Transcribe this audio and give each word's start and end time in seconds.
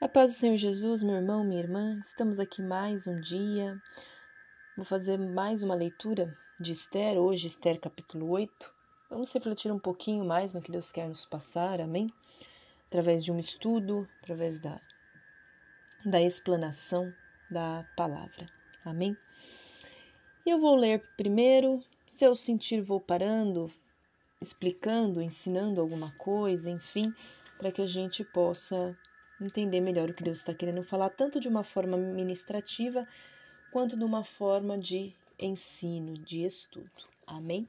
A 0.00 0.06
paz 0.08 0.32
do 0.32 0.38
Senhor 0.38 0.56
Jesus, 0.56 1.02
meu 1.02 1.16
irmão, 1.16 1.42
minha 1.42 1.60
irmã, 1.60 2.00
estamos 2.06 2.38
aqui 2.38 2.62
mais 2.62 3.08
um 3.08 3.20
dia. 3.20 3.76
Vou 4.76 4.86
fazer 4.86 5.18
mais 5.18 5.60
uma 5.60 5.74
leitura 5.74 6.38
de 6.60 6.70
Esther, 6.70 7.18
hoje, 7.18 7.48
Esther 7.48 7.80
capítulo 7.80 8.30
8. 8.30 8.72
Vamos 9.10 9.32
refletir 9.32 9.72
um 9.72 9.78
pouquinho 9.80 10.24
mais 10.24 10.54
no 10.54 10.62
que 10.62 10.70
Deus 10.70 10.92
quer 10.92 11.08
nos 11.08 11.26
passar, 11.26 11.80
amém? 11.80 12.12
Através 12.86 13.24
de 13.24 13.32
um 13.32 13.40
estudo, 13.40 14.08
através 14.22 14.60
da, 14.60 14.80
da 16.04 16.22
explanação 16.22 17.12
da 17.50 17.84
palavra, 17.96 18.46
amém? 18.84 19.16
Eu 20.46 20.60
vou 20.60 20.76
ler 20.76 21.02
primeiro, 21.16 21.82
se 22.06 22.24
eu 22.24 22.36
sentir, 22.36 22.82
vou 22.82 23.00
parando, 23.00 23.68
explicando, 24.40 25.20
ensinando 25.20 25.80
alguma 25.80 26.12
coisa, 26.12 26.70
enfim, 26.70 27.12
para 27.58 27.72
que 27.72 27.82
a 27.82 27.86
gente 27.88 28.22
possa 28.22 28.96
entender 29.40 29.80
melhor 29.80 30.10
o 30.10 30.14
que 30.14 30.24
Deus 30.24 30.38
está 30.38 30.54
querendo 30.54 30.82
falar, 30.82 31.10
tanto 31.10 31.40
de 31.40 31.48
uma 31.48 31.64
forma 31.64 31.96
ministrativa 31.96 33.06
quanto 33.70 33.96
de 33.96 34.04
uma 34.04 34.24
forma 34.24 34.78
de 34.78 35.12
ensino, 35.38 36.14
de 36.14 36.44
estudo. 36.44 36.90
Amém? 37.26 37.68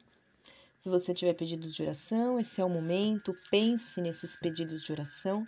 Se 0.81 0.89
você 0.89 1.13
tiver 1.13 1.33
pedidos 1.33 1.75
de 1.75 1.83
oração, 1.83 2.39
esse 2.39 2.61
é 2.61 2.65
o 2.65 2.69
momento, 2.69 3.37
pense 3.51 3.99
nesses 4.01 4.35
pedidos 4.37 4.81
de 4.81 4.91
oração, 4.91 5.47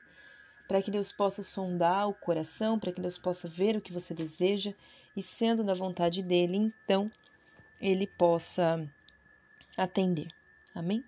para 0.68 0.81
que 0.81 0.92
Deus 0.92 1.12
possa 1.12 1.42
sondar 1.44 2.08
o 2.08 2.14
coração, 2.14 2.78
para 2.78 2.92
que 2.92 3.02
Deus 3.02 3.17
possa 3.17 3.48
ver 3.48 3.76
o 3.76 3.81
que 3.81 3.94
você 3.94 4.14
deseja 4.14 4.73
e, 5.16 5.23
sendo 5.23 5.64
da 5.64 5.73
vontade 5.73 6.22
dele, 6.22 6.58
então 6.58 7.12
ele 7.80 8.08
possa 8.08 8.88
atender. 9.78 10.28
Amém? 10.76 11.03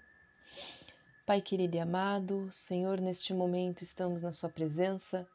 Pai 1.25 1.39
querido 1.39 1.77
e 1.77 1.79
amado, 1.79 2.49
Senhor, 2.51 2.99
neste 2.99 3.33
momento 3.33 3.81
estamos 3.81 4.21
na 4.21 4.33
Sua 4.33 4.49
presença 4.49 5.25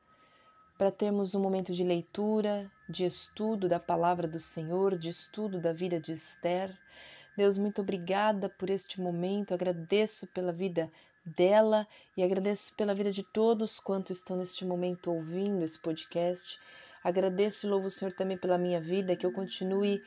para 0.76 0.90
termos 0.90 1.34
um 1.34 1.40
momento 1.40 1.72
de 1.72 1.82
leitura, 1.82 2.70
de 2.86 3.06
estudo 3.06 3.70
da 3.70 3.80
palavra 3.80 4.28
do 4.28 4.38
Senhor, 4.38 4.98
de 4.98 5.08
estudo 5.08 5.58
da 5.58 5.72
vida 5.72 5.98
de 5.98 6.12
Esther. 6.12 6.76
Deus, 7.34 7.56
muito 7.56 7.80
obrigada 7.80 8.50
por 8.50 8.68
este 8.68 9.00
momento, 9.00 9.54
agradeço 9.54 10.26
pela 10.26 10.52
vida 10.52 10.92
dela 11.24 11.88
e 12.14 12.22
agradeço 12.22 12.70
pela 12.74 12.94
vida 12.94 13.10
de 13.10 13.22
todos 13.22 13.80
quantos 13.80 14.18
estão 14.18 14.36
neste 14.36 14.66
momento 14.66 15.10
ouvindo 15.10 15.64
esse 15.64 15.78
podcast. 15.78 16.58
Agradeço 17.02 17.66
e 17.66 17.70
louvo 17.70 17.86
o 17.86 17.90
Senhor 17.90 18.12
também 18.12 18.36
pela 18.36 18.58
minha 18.58 18.78
vida, 18.78 19.16
que 19.16 19.24
eu 19.24 19.32
continue 19.32 20.02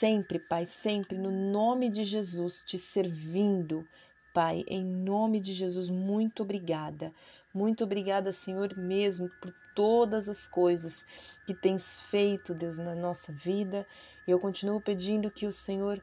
sempre, 0.00 0.40
Pai, 0.40 0.66
sempre 0.66 1.16
no 1.16 1.30
nome 1.30 1.90
de 1.90 2.02
Jesus, 2.02 2.60
te 2.66 2.76
servindo, 2.76 3.86
Pai, 4.32 4.64
em 4.66 4.82
nome 4.82 5.40
de 5.40 5.52
Jesus, 5.52 5.90
muito 5.90 6.42
obrigada. 6.42 7.12
Muito 7.52 7.84
obrigada, 7.84 8.32
Senhor, 8.32 8.74
mesmo 8.78 9.28
por 9.40 9.52
todas 9.74 10.26
as 10.28 10.48
coisas 10.48 11.04
que 11.46 11.52
tens 11.52 12.00
feito, 12.10 12.54
Deus, 12.54 12.78
na 12.78 12.94
nossa 12.94 13.30
vida. 13.32 13.86
Eu 14.26 14.40
continuo 14.40 14.80
pedindo 14.80 15.30
que 15.30 15.46
o 15.46 15.52
Senhor 15.52 16.00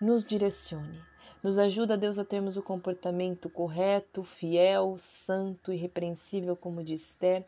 nos 0.00 0.24
direcione. 0.24 1.02
Nos 1.42 1.58
ajuda, 1.58 1.96
Deus, 1.96 2.18
a 2.18 2.24
termos 2.24 2.56
o 2.56 2.62
comportamento 2.62 3.50
correto, 3.50 4.22
fiel, 4.22 4.96
santo 4.98 5.72
e 5.72 5.76
repreensível, 5.76 6.56
como 6.56 6.82
diz 6.82 7.02
Esther, 7.02 7.44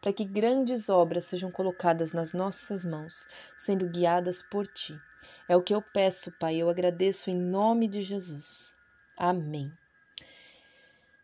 para 0.00 0.12
que 0.12 0.24
grandes 0.24 0.88
obras 0.88 1.24
sejam 1.26 1.50
colocadas 1.50 2.12
nas 2.12 2.32
nossas 2.32 2.84
mãos, 2.84 3.24
sendo 3.58 3.88
guiadas 3.88 4.42
por 4.42 4.66
Ti. 4.66 5.00
É 5.48 5.56
o 5.56 5.62
que 5.62 5.74
eu 5.74 5.80
peço, 5.80 6.32
Pai, 6.32 6.56
eu 6.56 6.68
agradeço 6.68 7.30
em 7.30 7.36
nome 7.36 7.86
de 7.86 8.02
Jesus. 8.02 8.72
Amém. 9.22 9.70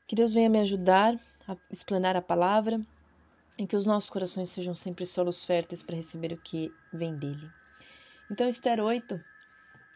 Que 0.07 0.15
Deus 0.15 0.33
venha 0.33 0.49
me 0.49 0.61
ajudar 0.61 1.19
a 1.49 1.57
explanar 1.69 2.15
a 2.15 2.23
palavra 2.23 2.81
e 3.59 3.67
que 3.67 3.75
os 3.75 3.85
nossos 3.85 4.09
corações 4.09 4.51
sejam 4.51 4.73
sempre 4.73 5.05
solos 5.05 5.45
férteis 5.45 5.83
para 5.83 5.97
receber 5.97 6.33
o 6.33 6.37
que 6.37 6.73
vem 6.93 7.17
dele. 7.17 7.51
Então, 8.31 8.49
Esther 8.49 8.79
8, 8.79 9.21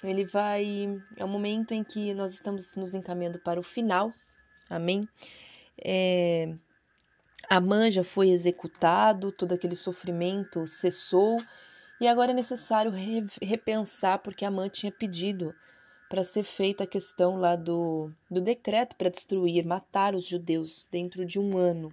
ele 0.02 0.24
vai. 0.24 1.00
É 1.16 1.24
o 1.24 1.28
momento 1.28 1.74
em 1.74 1.84
que 1.84 2.12
nós 2.12 2.34
estamos 2.34 2.74
nos 2.74 2.92
encaminhando 2.92 3.38
para 3.38 3.60
o 3.60 3.62
final. 3.62 4.12
Amém? 4.68 5.08
É, 5.78 6.52
Amã 7.48 7.88
já 7.88 8.02
foi 8.02 8.30
executado, 8.30 9.30
todo 9.30 9.52
aquele 9.52 9.76
sofrimento 9.76 10.66
cessou, 10.66 11.40
e 12.00 12.08
agora 12.08 12.32
é 12.32 12.34
necessário 12.34 12.92
repensar, 13.40 14.18
porque 14.18 14.44
Amã 14.44 14.68
tinha 14.68 14.90
pedido 14.90 15.54
para 16.12 16.24
ser 16.24 16.44
feita 16.44 16.84
a 16.84 16.86
questão 16.86 17.40
lá 17.40 17.56
do, 17.56 18.12
do 18.30 18.38
decreto 18.38 18.94
para 18.96 19.08
destruir, 19.08 19.64
matar 19.64 20.14
os 20.14 20.26
judeus 20.26 20.86
dentro 20.92 21.24
de 21.24 21.38
um 21.38 21.56
ano. 21.56 21.90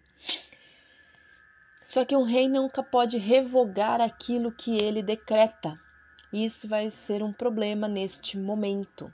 Só 1.85 2.03
que 2.03 2.17
um 2.17 2.23
rei 2.23 2.49
nunca 2.49 2.83
pode 2.83 3.17
revogar 3.17 4.01
aquilo 4.01 4.51
que 4.51 4.75
ele 4.75 5.01
decreta. 5.01 5.79
Isso 6.33 6.67
vai 6.67 6.91
ser 6.91 7.23
um 7.23 7.31
problema 7.31 7.87
neste 7.87 8.37
momento. 8.37 9.09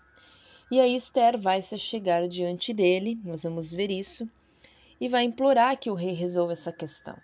E 0.71 0.79
aí 0.79 0.95
Esther 0.95 1.37
vai 1.39 1.61
se 1.61 1.77
chegar 1.77 2.27
diante 2.27 2.73
dele, 2.73 3.19
nós 3.23 3.43
vamos 3.43 3.69
ver 3.69 3.91
isso, 3.91 4.27
e 4.99 5.07
vai 5.07 5.23
implorar 5.23 5.77
que 5.77 5.91
o 5.91 5.93
rei 5.93 6.13
resolva 6.15 6.53
essa 6.53 6.71
questão. 6.71 7.15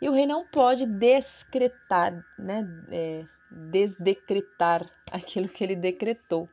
E 0.00 0.08
o 0.08 0.12
rei 0.14 0.24
não 0.24 0.46
pode 0.46 0.86
descretar, 0.86 2.24
né, 2.38 2.66
é, 2.90 3.26
desdecretar 3.70 4.90
aquilo 5.12 5.50
que 5.50 5.62
ele 5.62 5.76
decretou. 5.76 6.48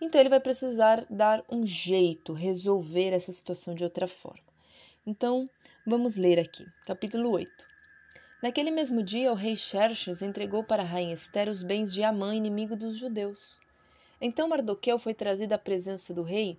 Então 0.00 0.20
ele 0.20 0.28
vai 0.28 0.40
precisar 0.40 1.04
dar 1.10 1.42
um 1.50 1.66
jeito, 1.66 2.32
resolver 2.32 3.10
essa 3.10 3.32
situação 3.32 3.74
de 3.74 3.84
outra 3.84 4.06
forma. 4.06 4.46
Então, 5.06 5.48
vamos 5.86 6.16
ler 6.16 6.38
aqui, 6.38 6.66
capítulo 6.86 7.30
8. 7.30 7.50
Naquele 8.40 8.70
mesmo 8.70 9.02
dia, 9.02 9.32
o 9.32 9.34
rei 9.34 9.56
Xerxes 9.56 10.22
entregou 10.22 10.62
para 10.62 10.82
a 10.82 10.86
rainha 10.86 11.14
Esther 11.14 11.48
os 11.48 11.62
bens 11.62 11.92
de 11.92 12.04
Amã, 12.04 12.34
inimigo 12.34 12.76
dos 12.76 12.96
judeus. 12.96 13.58
Então 14.20 14.48
Mardoqueu 14.48 14.98
foi 14.98 15.14
trazido 15.14 15.52
à 15.52 15.58
presença 15.58 16.14
do 16.14 16.22
rei, 16.22 16.56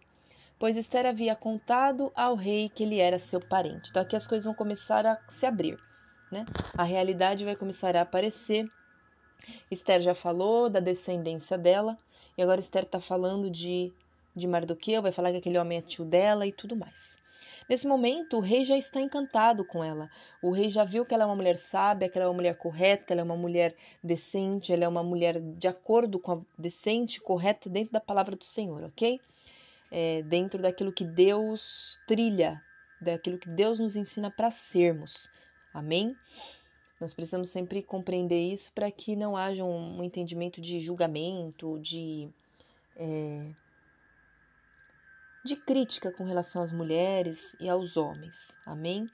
pois 0.58 0.76
Esther 0.76 1.06
havia 1.06 1.36
contado 1.36 2.12
ao 2.16 2.36
rei 2.36 2.70
que 2.70 2.84
ele 2.84 3.00
era 3.00 3.18
seu 3.18 3.40
parente. 3.40 3.90
Então 3.90 4.02
aqui 4.02 4.16
as 4.16 4.28
coisas 4.28 4.46
vão 4.46 4.54
começar 4.54 5.06
a 5.06 5.18
se 5.30 5.46
abrir, 5.46 5.80
né? 6.30 6.46
A 6.78 6.84
realidade 6.84 7.46
vai 7.46 7.56
começar 7.56 7.96
a 7.96 8.02
aparecer. 8.02 8.70
Esther 9.72 10.02
já 10.02 10.14
falou 10.14 10.70
da 10.70 10.80
descendência 10.80 11.58
dela, 11.58 11.98
e 12.40 12.42
agora 12.42 12.62
Esther 12.62 12.84
está 12.84 13.02
falando 13.02 13.50
de, 13.50 13.92
de 14.34 14.48
Mardoqueu, 14.48 15.02
vai 15.02 15.12
falar 15.12 15.32
que 15.32 15.40
aquele 15.40 15.58
homem 15.58 15.78
é 15.78 15.82
tio 15.82 16.06
dela 16.06 16.48
e 16.48 16.54
tudo 16.54 16.74
mais. 16.74 17.18
Nesse 17.68 17.86
momento, 17.86 18.38
o 18.38 18.40
rei 18.40 18.64
já 18.64 18.78
está 18.78 19.02
encantado 19.02 19.66
com 19.66 19.84
ela. 19.84 20.10
O 20.42 20.50
rei 20.50 20.70
já 20.70 20.86
viu 20.86 21.06
que 21.06 21.14
ela 21.14 21.24
é 21.24 21.26
uma 21.26 21.36
mulher 21.36 21.58
sábia, 21.58 22.08
que 22.08 22.18
ela 22.18 22.24
é 22.24 22.30
uma 22.30 22.36
mulher 22.36 22.56
correta, 22.56 23.12
ela 23.12 23.20
é 23.20 23.24
uma 23.26 23.36
mulher 23.36 23.76
decente, 24.02 24.72
ela 24.72 24.86
é 24.86 24.88
uma 24.88 25.04
mulher 25.04 25.42
de 25.42 25.68
acordo 25.68 26.18
com 26.18 26.32
a 26.32 26.42
decente, 26.58 27.20
correta 27.20 27.70
dentro 27.70 27.92
da 27.92 28.00
palavra 28.00 28.38
do 28.38 28.46
Senhor, 28.46 28.86
ok? 28.86 29.20
É, 29.92 30.22
dentro 30.22 30.62
daquilo 30.62 30.94
que 30.94 31.04
Deus 31.04 32.00
trilha, 32.08 32.64
daquilo 33.02 33.38
que 33.38 33.50
Deus 33.50 33.80
nos 33.80 33.98
ensina 33.98 34.32
para 34.32 34.50
sermos. 34.50 35.30
Amém? 35.74 36.16
Nós 37.00 37.14
precisamos 37.14 37.50
sempre 37.50 37.82
compreender 37.82 38.52
isso 38.52 38.72
para 38.74 38.92
que 38.92 39.16
não 39.16 39.38
haja 39.38 39.64
um 39.64 40.04
entendimento 40.04 40.60
de 40.60 40.82
julgamento, 40.82 41.80
de, 41.80 42.30
é, 42.98 43.46
de 45.46 45.56
crítica 45.56 46.12
com 46.12 46.26
relação 46.26 46.62
às 46.62 46.74
mulheres 46.74 47.56
e 47.58 47.70
aos 47.70 47.96
homens. 47.96 48.36
Amém? 48.66 49.10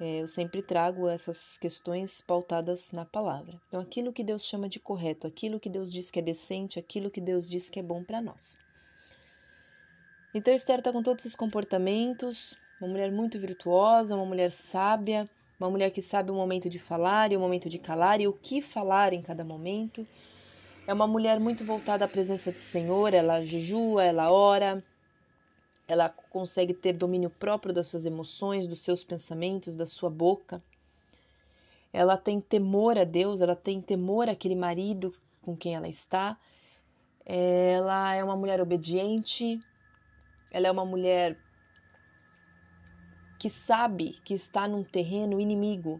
É, 0.00 0.22
eu 0.22 0.26
sempre 0.26 0.60
trago 0.60 1.08
essas 1.08 1.56
questões 1.58 2.20
pautadas 2.22 2.90
na 2.90 3.04
palavra. 3.04 3.60
Então, 3.68 3.80
aquilo 3.80 4.12
que 4.12 4.24
Deus 4.24 4.44
chama 4.44 4.68
de 4.68 4.80
correto, 4.80 5.26
aquilo 5.26 5.60
que 5.60 5.68
Deus 5.68 5.92
diz 5.92 6.10
que 6.10 6.18
é 6.18 6.22
decente, 6.22 6.80
aquilo 6.80 7.10
que 7.10 7.20
Deus 7.20 7.48
diz 7.48 7.70
que 7.70 7.78
é 7.78 7.82
bom 7.82 8.02
para 8.02 8.20
nós. 8.20 8.58
Então, 10.34 10.52
Esther 10.52 10.78
está 10.78 10.90
com 10.90 11.02
todos 11.02 11.24
esses 11.24 11.36
comportamentos, 11.36 12.56
uma 12.80 12.88
mulher 12.88 13.12
muito 13.12 13.38
virtuosa, 13.38 14.16
uma 14.16 14.24
mulher 14.24 14.50
sábia 14.50 15.28
uma 15.60 15.70
mulher 15.70 15.90
que 15.90 16.00
sabe 16.00 16.30
o 16.30 16.34
momento 16.34 16.70
de 16.70 16.78
falar 16.78 17.30
e 17.30 17.36
o 17.36 17.40
momento 17.40 17.68
de 17.68 17.78
calar 17.78 18.18
e 18.20 18.26
o 18.26 18.32
que 18.32 18.62
falar 18.62 19.12
em 19.12 19.20
cada 19.20 19.44
momento. 19.44 20.06
É 20.86 20.94
uma 20.94 21.06
mulher 21.06 21.38
muito 21.38 21.64
voltada 21.64 22.04
à 22.04 22.08
presença 22.08 22.50
do 22.50 22.58
Senhor, 22.58 23.12
ela 23.12 23.44
jejua, 23.44 24.02
ela 24.02 24.32
ora, 24.32 24.82
ela 25.86 26.08
consegue 26.08 26.72
ter 26.72 26.94
domínio 26.94 27.28
próprio 27.28 27.74
das 27.74 27.88
suas 27.88 28.06
emoções, 28.06 28.66
dos 28.66 28.82
seus 28.82 29.04
pensamentos, 29.04 29.76
da 29.76 29.84
sua 29.84 30.08
boca. 30.08 30.62
Ela 31.92 32.16
tem 32.16 32.40
temor 32.40 32.96
a 32.96 33.04
Deus, 33.04 33.40
ela 33.40 33.54
tem 33.54 33.82
temor 33.82 34.28
àquele 34.28 34.54
marido 34.54 35.14
com 35.42 35.54
quem 35.54 35.74
ela 35.74 35.88
está. 35.88 36.38
Ela 37.26 38.14
é 38.14 38.24
uma 38.24 38.36
mulher 38.36 38.60
obediente, 38.60 39.60
ela 40.50 40.66
é 40.66 40.70
uma 40.70 40.86
mulher 40.86 41.36
que 43.40 43.48
sabe 43.48 44.18
que 44.22 44.34
está 44.34 44.68
num 44.68 44.84
terreno 44.84 45.40
inimigo, 45.40 45.98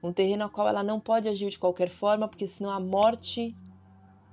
um 0.00 0.12
terreno 0.12 0.44
ao 0.44 0.50
qual 0.50 0.68
ela 0.68 0.84
não 0.84 1.00
pode 1.00 1.28
agir 1.28 1.50
de 1.50 1.58
qualquer 1.58 1.90
forma, 1.90 2.28
porque 2.28 2.46
senão 2.46 2.70
a 2.70 2.78
morte 2.78 3.52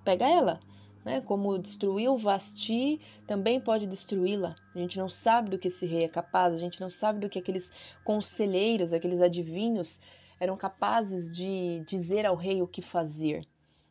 pega 0.03 0.29
ela. 0.29 0.59
Né? 1.03 1.21
Como 1.21 1.57
destruiu 1.57 2.17
Vasti, 2.19 3.01
também 3.25 3.59
pode 3.59 3.87
destruí-la. 3.87 4.55
A 4.75 4.77
gente 4.77 4.95
não 4.99 5.09
sabe 5.09 5.49
do 5.49 5.57
que 5.57 5.69
esse 5.69 5.87
rei 5.87 6.03
é 6.03 6.07
capaz, 6.07 6.53
a 6.53 6.59
gente 6.59 6.79
não 6.79 6.91
sabe 6.91 7.19
do 7.19 7.29
que 7.29 7.39
aqueles 7.39 7.71
conselheiros, 8.03 8.93
aqueles 8.93 9.21
adivinhos 9.21 9.99
eram 10.39 10.55
capazes 10.55 11.35
de 11.35 11.83
dizer 11.87 12.27
ao 12.27 12.35
rei 12.35 12.61
o 12.61 12.67
que 12.67 12.83
fazer. 12.83 13.43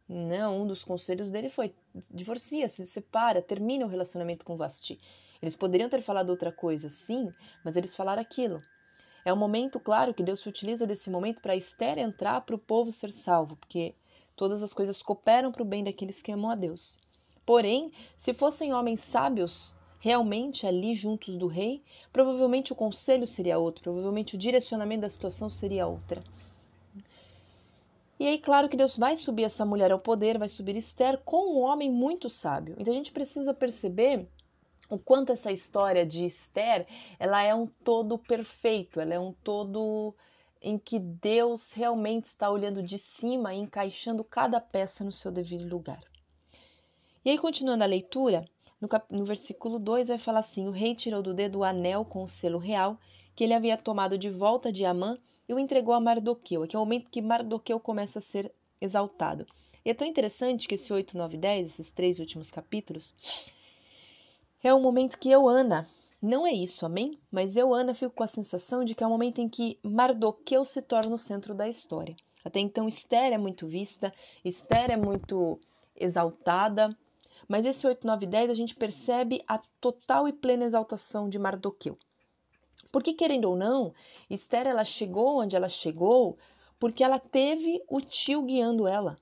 Não, 0.08 0.62
um 0.62 0.66
dos 0.66 0.84
conselhos 0.84 1.28
dele 1.28 1.50
foi: 1.50 1.74
divorcia, 2.08 2.68
se 2.68 2.86
separa, 2.86 3.42
termina 3.42 3.84
o 3.84 3.88
relacionamento 3.88 4.44
com 4.44 4.56
Vasti. 4.56 4.98
Eles 5.40 5.56
poderiam 5.56 5.88
ter 5.88 6.02
falado 6.02 6.30
outra 6.30 6.50
coisa, 6.50 6.88
sim, 6.88 7.32
mas 7.64 7.76
eles 7.76 7.94
falaram 7.94 8.20
aquilo. 8.22 8.60
É 9.24 9.32
um 9.32 9.36
momento, 9.36 9.78
claro, 9.78 10.14
que 10.14 10.22
Deus 10.22 10.40
se 10.40 10.48
utiliza 10.48 10.86
desse 10.86 11.10
momento 11.10 11.40
para 11.40 11.56
Esther 11.56 11.98
entrar 11.98 12.40
para 12.40 12.54
o 12.54 12.58
povo 12.58 12.90
ser 12.90 13.12
salvo, 13.12 13.56
porque 13.56 13.94
todas 14.34 14.62
as 14.62 14.72
coisas 14.72 15.02
cooperam 15.02 15.52
para 15.52 15.62
o 15.62 15.66
bem 15.66 15.84
daqueles 15.84 16.22
que 16.22 16.32
amam 16.32 16.50
a 16.50 16.54
Deus. 16.54 16.98
Porém, 17.44 17.92
se 18.16 18.32
fossem 18.34 18.72
homens 18.72 19.00
sábios 19.00 19.74
realmente 20.00 20.66
ali 20.66 20.94
juntos 20.94 21.36
do 21.36 21.46
rei, 21.46 21.82
provavelmente 22.12 22.72
o 22.72 22.76
conselho 22.76 23.26
seria 23.26 23.58
outro, 23.58 23.82
provavelmente 23.82 24.34
o 24.34 24.38
direcionamento 24.38 25.02
da 25.02 25.10
situação 25.10 25.50
seria 25.50 25.86
outra. 25.86 26.22
E 28.20 28.26
aí, 28.26 28.38
claro 28.38 28.68
que 28.68 28.76
Deus 28.76 28.96
vai 28.96 29.16
subir 29.16 29.44
essa 29.44 29.64
mulher 29.64 29.92
ao 29.92 29.98
poder, 29.98 30.38
vai 30.38 30.48
subir 30.48 30.76
Esther 30.76 31.18
com 31.24 31.54
um 31.54 31.60
homem 31.60 31.90
muito 31.90 32.28
sábio. 32.28 32.74
Então 32.78 32.92
a 32.92 32.96
gente 32.96 33.12
precisa 33.12 33.54
perceber 33.54 34.26
o 34.88 34.98
quanto 34.98 35.32
essa 35.32 35.52
história 35.52 36.04
de 36.06 36.24
Esther, 36.24 36.86
ela 37.18 37.42
é 37.42 37.54
um 37.54 37.66
todo 37.66 38.18
perfeito, 38.18 39.00
ela 39.00 39.14
é 39.14 39.18
um 39.18 39.32
todo 39.32 40.14
em 40.60 40.78
que 40.78 40.98
Deus 40.98 41.70
realmente 41.72 42.24
está 42.24 42.50
olhando 42.50 42.82
de 42.82 42.98
cima 42.98 43.54
e 43.54 43.58
encaixando 43.58 44.24
cada 44.24 44.60
peça 44.60 45.04
no 45.04 45.12
seu 45.12 45.30
devido 45.30 45.68
lugar. 45.68 46.00
E 47.24 47.30
aí, 47.30 47.38
continuando 47.38 47.84
a 47.84 47.86
leitura, 47.86 48.44
no, 48.80 48.88
cap... 48.88 49.06
no 49.14 49.24
versículo 49.24 49.78
2 49.78 50.08
vai 50.08 50.18
falar 50.18 50.40
assim: 50.40 50.66
O 50.66 50.72
rei 50.72 50.94
tirou 50.94 51.22
do 51.22 51.34
dedo 51.34 51.60
o 51.60 51.64
anel 51.64 52.04
com 52.04 52.22
o 52.22 52.28
selo 52.28 52.58
real 52.58 52.98
que 53.36 53.44
ele 53.44 53.54
havia 53.54 53.76
tomado 53.76 54.18
de 54.18 54.30
volta 54.30 54.72
de 54.72 54.84
Amã 54.84 55.16
e 55.48 55.54
o 55.54 55.58
entregou 55.58 55.94
a 55.94 56.00
Mardoqueu. 56.00 56.64
Aqui 56.64 56.74
é 56.74 56.78
o 56.78 56.82
momento 56.82 57.10
que 57.10 57.22
Mardoqueu 57.22 57.78
começa 57.78 58.18
a 58.18 58.22
ser 58.22 58.52
exaltado. 58.80 59.46
E 59.84 59.90
é 59.90 59.94
tão 59.94 60.06
interessante 60.06 60.66
que 60.66 60.74
esse 60.74 60.92
8, 60.92 61.16
9 61.16 61.36
10, 61.36 61.66
esses 61.68 61.92
três 61.92 62.18
últimos 62.18 62.50
capítulos, 62.50 63.14
é 64.62 64.74
um 64.74 64.80
momento 64.80 65.18
que 65.18 65.30
eu, 65.30 65.48
Ana, 65.48 65.88
não 66.20 66.46
é 66.46 66.52
isso, 66.52 66.84
amém? 66.84 67.18
Mas 67.30 67.56
eu, 67.56 67.72
Ana, 67.72 67.94
fico 67.94 68.14
com 68.14 68.24
a 68.24 68.28
sensação 68.28 68.84
de 68.84 68.94
que 68.94 69.04
é 69.04 69.06
o 69.06 69.10
momento 69.10 69.40
em 69.40 69.48
que 69.48 69.78
Mardoqueu 69.82 70.64
se 70.64 70.82
torna 70.82 71.14
o 71.14 71.18
centro 71.18 71.54
da 71.54 71.68
história. 71.68 72.16
Até 72.44 72.58
então, 72.60 72.88
Esther 72.88 73.32
é 73.32 73.38
muito 73.38 73.66
vista, 73.66 74.12
Esther 74.44 74.90
é 74.90 74.96
muito 74.96 75.60
exaltada, 75.94 76.96
mas 77.46 77.64
esse 77.64 77.86
8, 77.86 78.06
9 78.06 78.26
10 78.26 78.50
a 78.50 78.54
gente 78.54 78.74
percebe 78.74 79.42
a 79.46 79.58
total 79.80 80.26
e 80.26 80.32
plena 80.32 80.64
exaltação 80.64 81.28
de 81.28 81.38
Mardoqueu. 81.38 81.96
Porque, 82.90 83.12
querendo 83.12 83.46
ou 83.46 83.56
não, 83.56 83.92
Esther 84.28 84.66
ela 84.66 84.84
chegou 84.84 85.40
onde 85.40 85.54
ela 85.54 85.68
chegou 85.68 86.38
porque 86.78 87.04
ela 87.04 87.18
teve 87.18 87.82
o 87.88 88.00
tio 88.00 88.42
guiando 88.42 88.86
ela. 88.86 89.16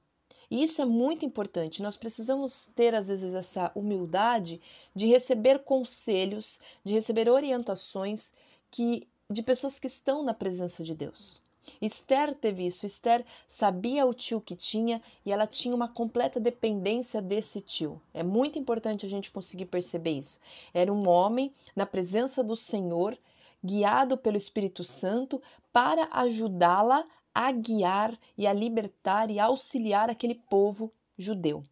E 0.50 0.62
isso 0.62 0.80
é 0.80 0.84
muito 0.84 1.24
importante. 1.24 1.82
Nós 1.82 1.96
precisamos 1.96 2.68
ter, 2.74 2.94
às 2.94 3.08
vezes, 3.08 3.34
essa 3.34 3.70
humildade 3.74 4.60
de 4.94 5.06
receber 5.06 5.60
conselhos, 5.60 6.58
de 6.84 6.92
receber 6.92 7.28
orientações 7.28 8.32
que, 8.70 9.06
de 9.28 9.42
pessoas 9.42 9.78
que 9.78 9.86
estão 9.86 10.22
na 10.22 10.34
presença 10.34 10.84
de 10.84 10.94
Deus. 10.94 11.40
Esther 11.80 12.34
teve 12.34 12.66
isso. 12.66 12.86
Esther 12.86 13.24
sabia 13.48 14.06
o 14.06 14.14
tio 14.14 14.40
que 14.40 14.54
tinha 14.54 15.02
e 15.24 15.32
ela 15.32 15.46
tinha 15.46 15.74
uma 15.74 15.88
completa 15.88 16.38
dependência 16.38 17.20
desse 17.20 17.60
tio. 17.60 18.00
É 18.14 18.22
muito 18.22 18.58
importante 18.58 19.04
a 19.04 19.08
gente 19.08 19.30
conseguir 19.30 19.66
perceber 19.66 20.12
isso. 20.12 20.38
Era 20.72 20.92
um 20.92 21.08
homem 21.08 21.52
na 21.74 21.84
presença 21.84 22.42
do 22.42 22.56
Senhor, 22.56 23.18
guiado 23.64 24.16
pelo 24.16 24.36
Espírito 24.36 24.84
Santo 24.84 25.42
para 25.72 26.08
ajudá-la 26.12 27.04
a 27.36 27.52
guiar 27.52 28.18
e 28.38 28.46
a 28.46 28.52
libertar 28.54 29.30
e 29.30 29.38
auxiliar 29.38 30.08
aquele 30.08 30.34
povo 30.34 30.90
judeu. 31.18 31.62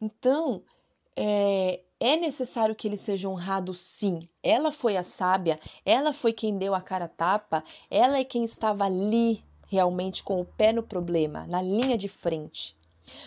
Então, 0.00 0.62
é, 1.14 1.82
é 2.00 2.16
necessário 2.16 2.74
que 2.74 2.88
ele 2.88 2.96
seja 2.96 3.28
honrado, 3.28 3.74
sim. 3.74 4.26
Ela 4.42 4.72
foi 4.72 4.96
a 4.96 5.02
sábia, 5.02 5.60
ela 5.84 6.14
foi 6.14 6.32
quem 6.32 6.56
deu 6.56 6.74
a 6.74 6.80
cara 6.80 7.04
a 7.04 7.08
tapa, 7.08 7.62
ela 7.90 8.16
é 8.16 8.24
quem 8.24 8.46
estava 8.46 8.84
ali 8.84 9.44
realmente 9.68 10.24
com 10.24 10.40
o 10.40 10.46
pé 10.46 10.72
no 10.72 10.82
problema, 10.82 11.46
na 11.46 11.60
linha 11.60 11.98
de 11.98 12.08
frente. 12.08 12.74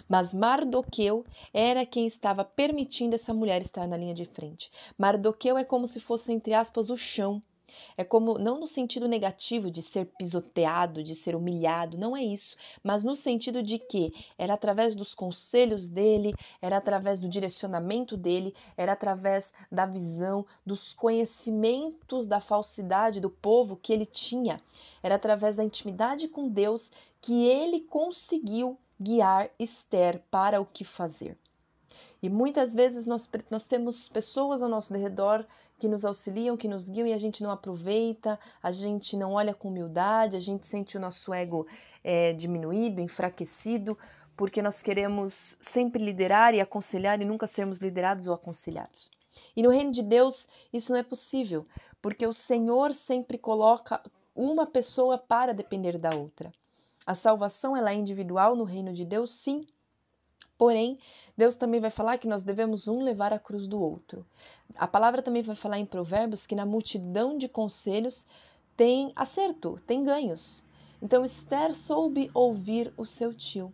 Mas 0.10 0.34
Mardoqueu 0.34 1.24
era 1.54 1.86
quem 1.86 2.08
estava 2.08 2.44
permitindo 2.44 3.14
essa 3.14 3.36
mulher 3.36 3.62
estar 3.62 3.88
na 3.88 3.98
linha 3.98 4.16
de 4.16 4.26
frente. 4.26 4.72
Mardoqueu 4.98 5.60
é 5.60 5.64
como 5.64 5.88
se 5.88 6.00
fosse, 6.00 6.34
entre 6.34 6.56
aspas, 6.56 6.90
o 6.90 6.98
chão 6.98 7.40
é 7.98 8.04
como, 8.04 8.38
não 8.38 8.60
no 8.60 8.68
sentido 8.68 9.07
negativo 9.07 9.72
de 9.72 9.81
ser 9.81 10.06
pisoteado, 10.18 11.04
de 11.04 11.16
ser 11.16 11.36
humilhado, 11.36 11.98
não 11.98 12.16
é 12.16 12.24
isso, 12.24 12.56
mas 12.83 13.04
no 13.04 13.16
sentido 13.16 13.62
de 13.63 13.80
que 13.80 14.13
era 14.38 14.54
através 14.54 14.95
dos 14.95 15.13
conselhos 15.13 15.88
dele, 15.88 16.33
era 16.62 16.77
através 16.77 17.19
do 17.19 17.30
direcionamento 17.30 18.18
dele, 18.18 18.54
era 18.77 18.94
através 18.94 19.51
da 19.72 19.86
visão, 19.86 20.45
dos 20.66 20.94
conhecimentos 20.94 22.27
da 22.27 22.39
falsidade 22.39 23.19
do 23.19 23.30
povo 23.30 23.75
que 23.75 23.94
ele 23.94 24.06
tinha, 24.06 24.62
era 25.01 25.16
através 25.16 25.56
da 25.56 25.63
intimidade 25.63 26.27
com 26.27 26.48
Deus 26.48 26.89
que 27.22 27.45
ele 27.45 27.81
conseguiu 27.81 28.77
guiar 29.00 29.50
Esther 29.60 30.22
para 30.30 30.62
o 30.62 30.66
que 30.66 30.83
fazer. 30.83 31.38
E 32.22 32.30
muitas 32.30 32.74
vezes 32.74 33.06
nós, 33.06 33.30
nós 33.50 33.63
temos 33.63 34.10
pessoas 34.10 34.62
ao 34.62 34.69
nosso 34.69 34.94
redor 34.94 35.45
que 35.77 35.88
nos 35.88 36.06
auxiliam, 36.06 36.56
que 36.56 36.68
nos 36.68 36.83
guiam 36.83 37.07
e 37.07 37.13
a 37.13 37.18
gente 37.18 37.44
não 37.44 37.51
aproveita, 37.51 38.39
a 38.62 38.72
gente 38.72 39.18
não 39.18 39.33
olha 39.33 39.54
com 39.54 39.68
humildade, 39.68 40.36
a 40.36 40.39
gente 40.39 40.66
sente 40.68 40.98
o 40.98 41.00
nosso 41.00 41.33
ego 41.33 41.68
é, 42.04 42.33
diminuído, 42.33 43.01
enfraquecido, 43.01 43.98
porque 44.38 44.62
nós 44.62 44.81
queremos 44.81 45.56
sempre 45.60 46.04
liderar 46.04 46.54
e 46.54 46.62
aconselhar 46.62 47.22
e 47.22 47.25
nunca 47.25 47.48
sermos 47.48 47.80
liderados 47.80 48.27
ou 48.27 48.33
aconselhados. 48.33 49.10
E 49.56 49.62
no 49.62 49.69
reino 49.69 49.92
de 49.92 50.01
Deus 50.01 50.48
isso 50.72 50.92
não 50.92 51.00
é 51.00 51.04
possível, 51.04 51.66
porque 52.01 52.25
o 52.25 52.33
Senhor 52.33 52.94
sempre 52.94 53.38
coloca 53.38 54.01
uma 54.36 54.66
pessoa 54.66 55.18
para 55.18 55.54
depender 55.54 55.98
da 55.98 56.16
outra. 56.16 56.54
A 57.06 57.16
salvação 57.16 57.75
ela 57.75 57.92
é 57.92 57.95
individual 57.95 58.56
no 58.56 58.63
reino 58.63 58.94
de 58.94 59.06
Deus, 59.06 59.33
sim, 59.36 59.68
Porém, 60.57 60.98
Deus 61.38 61.56
também 61.56 61.81
vai 61.81 61.89
falar 61.89 62.18
que 62.18 62.27
nós 62.27 62.42
devemos 62.42 62.88
um 62.88 63.01
levar 63.01 63.33
a 63.33 63.39
cruz 63.39 63.68
do 63.68 63.81
outro. 63.81 64.25
A 64.76 64.88
palavra 64.88 65.22
também 65.22 65.44
vai 65.44 65.56
falar 65.56 65.80
em 65.80 65.86
Provérbios 65.86 66.46
que 66.46 66.56
na 66.56 66.66
multidão 66.66 67.38
de 67.38 67.48
conselhos 67.48 68.26
tem 68.76 69.12
acerto, 69.16 69.80
tem 69.86 70.04
ganhos. 70.04 70.63
Então 71.01 71.24
Esther 71.24 71.75
soube 71.75 72.30
ouvir 72.34 72.94
o 72.98 73.06
seu 73.06 73.34
tio. 73.34 73.74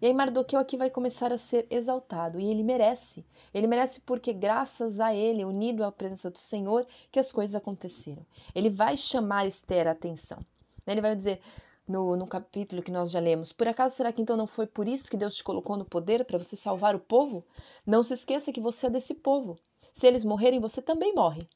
E 0.00 0.06
aí 0.06 0.14
Mardoqueu 0.14 0.60
aqui 0.60 0.76
vai 0.76 0.90
começar 0.90 1.32
a 1.32 1.38
ser 1.38 1.66
exaltado, 1.70 2.38
e 2.38 2.48
ele 2.48 2.62
merece. 2.62 3.26
Ele 3.52 3.66
merece 3.66 4.00
porque 4.00 4.32
graças 4.32 5.00
a 5.00 5.12
ele, 5.12 5.44
unido 5.44 5.82
à 5.82 5.90
presença 5.90 6.30
do 6.30 6.38
Senhor, 6.38 6.86
que 7.10 7.18
as 7.18 7.32
coisas 7.32 7.56
aconteceram. 7.56 8.24
Ele 8.54 8.70
vai 8.70 8.96
chamar 8.96 9.46
Esther 9.46 9.88
a 9.88 9.90
atenção. 9.90 10.38
Ele 10.86 11.00
vai 11.00 11.16
dizer: 11.16 11.40
no, 11.88 12.14
no 12.16 12.26
capítulo 12.26 12.82
que 12.82 12.92
nós 12.92 13.10
já 13.10 13.18
lemos. 13.18 13.52
Por 13.52 13.66
acaso 13.66 13.96
será 13.96 14.12
que 14.12 14.22
então 14.22 14.36
não 14.36 14.46
foi 14.46 14.66
por 14.66 14.86
isso 14.86 15.10
que 15.10 15.16
Deus 15.16 15.34
te 15.34 15.42
colocou 15.42 15.76
no 15.76 15.84
poder 15.84 16.24
para 16.24 16.38
você 16.38 16.54
salvar 16.54 16.94
o 16.94 17.00
povo? 17.00 17.44
Não 17.86 18.04
se 18.04 18.14
esqueça 18.14 18.52
que 18.52 18.60
você 18.60 18.86
é 18.86 18.90
desse 18.90 19.14
povo. 19.14 19.58
Se 19.98 20.06
eles 20.06 20.24
morrerem, 20.24 20.60
você 20.60 20.80
também 20.80 21.12
morre. 21.12 21.48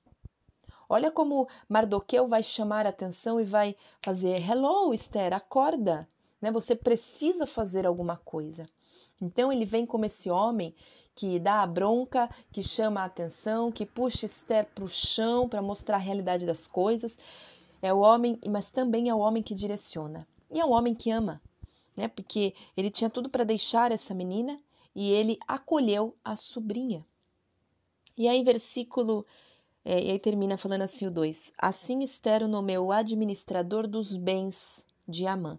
Olha 0.89 1.13
como 1.13 1.47
Mardoqueu 1.69 2.27
vai 2.27 2.43
chamar 2.43 2.87
a 2.87 2.89
atenção 2.89 3.41
e 3.41 3.45
vai 3.45 3.77
fazer: 4.03 4.43
Hello, 4.43 4.93
Esther, 4.93 5.33
acorda. 5.33 6.09
Né? 6.41 6.51
Você 6.51 6.75
precisa 6.75 7.47
fazer 7.47 7.87
alguma 7.87 8.17
coisa. 8.17 8.69
Então 9.21 9.53
ele 9.53 9.65
vem 9.65 9.87
como 9.87 10.07
esse 10.07 10.29
homem 10.29 10.75
que 11.15 11.39
dá 11.39 11.63
a 11.63 11.67
bronca, 11.69 12.29
que 12.51 12.65
chama 12.65 13.03
a 13.03 13.05
atenção, 13.05 13.71
que 13.71 13.87
puxa 13.87 14.27
Esther 14.27 14.67
para 14.75 14.83
o 14.83 14.89
chão 14.89 15.49
para 15.49 15.63
mostrar 15.63 15.95
a 15.95 16.01
realidade 16.01 16.45
das 16.45 16.67
coisas. 16.67 17.17
É 17.81 17.95
o 17.95 18.01
homem, 18.01 18.41
mas 18.51 18.73
também 18.73 19.09
é 19.09 19.15
o 19.15 19.21
homem 19.21 19.41
que 19.41 19.55
direciona. 19.55 20.27
E 20.51 20.59
é 20.59 20.65
um 20.65 20.73
homem 20.73 20.97
que 20.97 21.13
ama, 21.13 21.41
né? 21.97 22.09
Porque 22.09 22.57
ele 22.77 22.91
tinha 22.91 23.09
tudo 23.09 23.29
para 23.29 23.45
deixar 23.45 23.93
essa 23.93 24.13
menina 24.13 24.59
e 24.97 25.13
ele 25.13 25.39
acolheu 25.47 26.17
a 26.25 26.35
sobrinha. 26.35 27.07
E 28.17 28.29
aí, 28.29 28.43
versículo. 28.43 29.27
É, 29.85 30.01
e 30.01 30.11
aí 30.13 30.19
termina 30.19 30.57
falando 30.57 30.83
assim 30.83 31.07
o 31.07 31.11
2: 31.11 31.53
Assim 31.59 32.03
Esther 32.03 32.47
nomeou 32.47 32.93
administrador 32.93 33.89
dos 33.89 34.17
bens 34.17 34.85
de 35.09 35.27
Amã. 35.27 35.57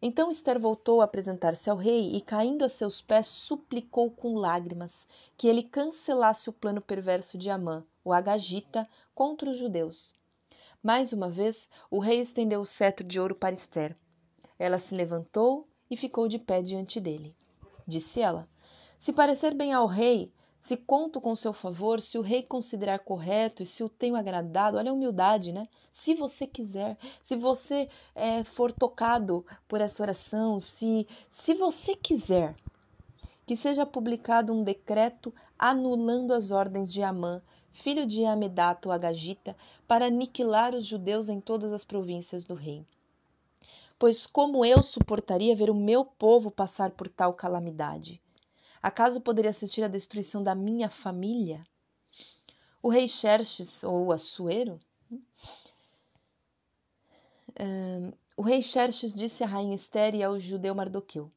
Então 0.00 0.30
Esther 0.30 0.60
voltou 0.60 1.00
a 1.00 1.04
apresentar-se 1.04 1.68
ao 1.68 1.76
rei 1.76 2.14
e, 2.14 2.20
caindo 2.20 2.64
a 2.64 2.68
seus 2.68 3.02
pés, 3.02 3.26
suplicou 3.26 4.10
com 4.10 4.36
lágrimas 4.36 5.08
que 5.36 5.48
ele 5.48 5.62
cancelasse 5.62 6.48
o 6.48 6.52
plano 6.52 6.80
perverso 6.80 7.36
de 7.36 7.50
Amã, 7.50 7.84
o 8.04 8.12
Agagita, 8.12 8.88
contra 9.12 9.50
os 9.50 9.58
judeus. 9.58 10.14
Mais 10.80 11.12
uma 11.12 11.28
vez, 11.28 11.68
o 11.90 11.98
rei 11.98 12.20
estendeu 12.20 12.60
o 12.60 12.66
cetro 12.66 13.04
de 13.04 13.18
ouro 13.18 13.34
para 13.34 13.54
Esther. 13.54 13.96
Ela 14.56 14.78
se 14.78 14.94
levantou 14.94 15.66
e 15.90 15.96
ficou 15.96 16.28
de 16.28 16.38
pé 16.38 16.62
diante 16.62 17.00
dele. 17.00 17.34
Disse 17.84 18.20
ela: 18.20 18.48
Se 18.96 19.12
parecer 19.12 19.52
bem 19.52 19.72
ao 19.72 19.86
rei, 19.86 20.32
se 20.68 20.76
conto 20.76 21.18
com 21.18 21.34
seu 21.34 21.54
favor, 21.54 21.98
se 21.98 22.18
o 22.18 22.20
rei 22.20 22.42
considerar 22.42 22.98
correto 22.98 23.62
e 23.62 23.66
se 23.66 23.82
o 23.82 23.88
tenho 23.88 24.14
agradado, 24.14 24.76
olha 24.76 24.90
a 24.90 24.92
humildade, 24.92 25.50
né? 25.50 25.66
Se 25.90 26.14
você 26.14 26.46
quiser, 26.46 26.98
se 27.22 27.34
você 27.34 27.88
é, 28.14 28.44
for 28.44 28.70
tocado 28.70 29.46
por 29.66 29.80
essa 29.80 30.02
oração, 30.02 30.60
se, 30.60 31.08
se 31.26 31.54
você 31.54 31.96
quiser, 31.96 32.54
que 33.46 33.56
seja 33.56 33.86
publicado 33.86 34.52
um 34.52 34.62
decreto 34.62 35.34
anulando 35.58 36.34
as 36.34 36.50
ordens 36.50 36.92
de 36.92 37.02
Amã, 37.02 37.40
filho 37.72 38.04
de 38.04 38.26
Amedato 38.26 38.92
Agagita, 38.92 39.56
para 39.86 40.08
aniquilar 40.08 40.74
os 40.74 40.84
judeus 40.84 41.30
em 41.30 41.40
todas 41.40 41.72
as 41.72 41.82
províncias 41.82 42.44
do 42.44 42.52
rei. 42.52 42.84
Pois 43.98 44.26
como 44.26 44.66
eu 44.66 44.82
suportaria 44.82 45.56
ver 45.56 45.70
o 45.70 45.74
meu 45.74 46.04
povo 46.04 46.50
passar 46.50 46.90
por 46.90 47.08
tal 47.08 47.32
calamidade? 47.32 48.20
Acaso 48.82 49.20
poderia 49.20 49.50
assistir 49.50 49.82
à 49.82 49.88
destruição 49.88 50.42
da 50.42 50.54
minha 50.54 50.88
família? 50.88 51.64
O 52.82 52.88
rei 52.88 53.08
Xerxes, 53.08 53.82
ou 53.82 54.12
Assuero? 54.12 54.78
Uh, 57.50 58.12
o 58.36 58.42
rei 58.42 58.62
Xerxes 58.62 59.12
disse 59.12 59.42
à 59.42 59.46
rainha 59.46 59.74
Esther 59.74 60.14
e 60.14 60.22
ao 60.22 60.38
judeu 60.38 60.74
Mardoqueu: 60.74 61.30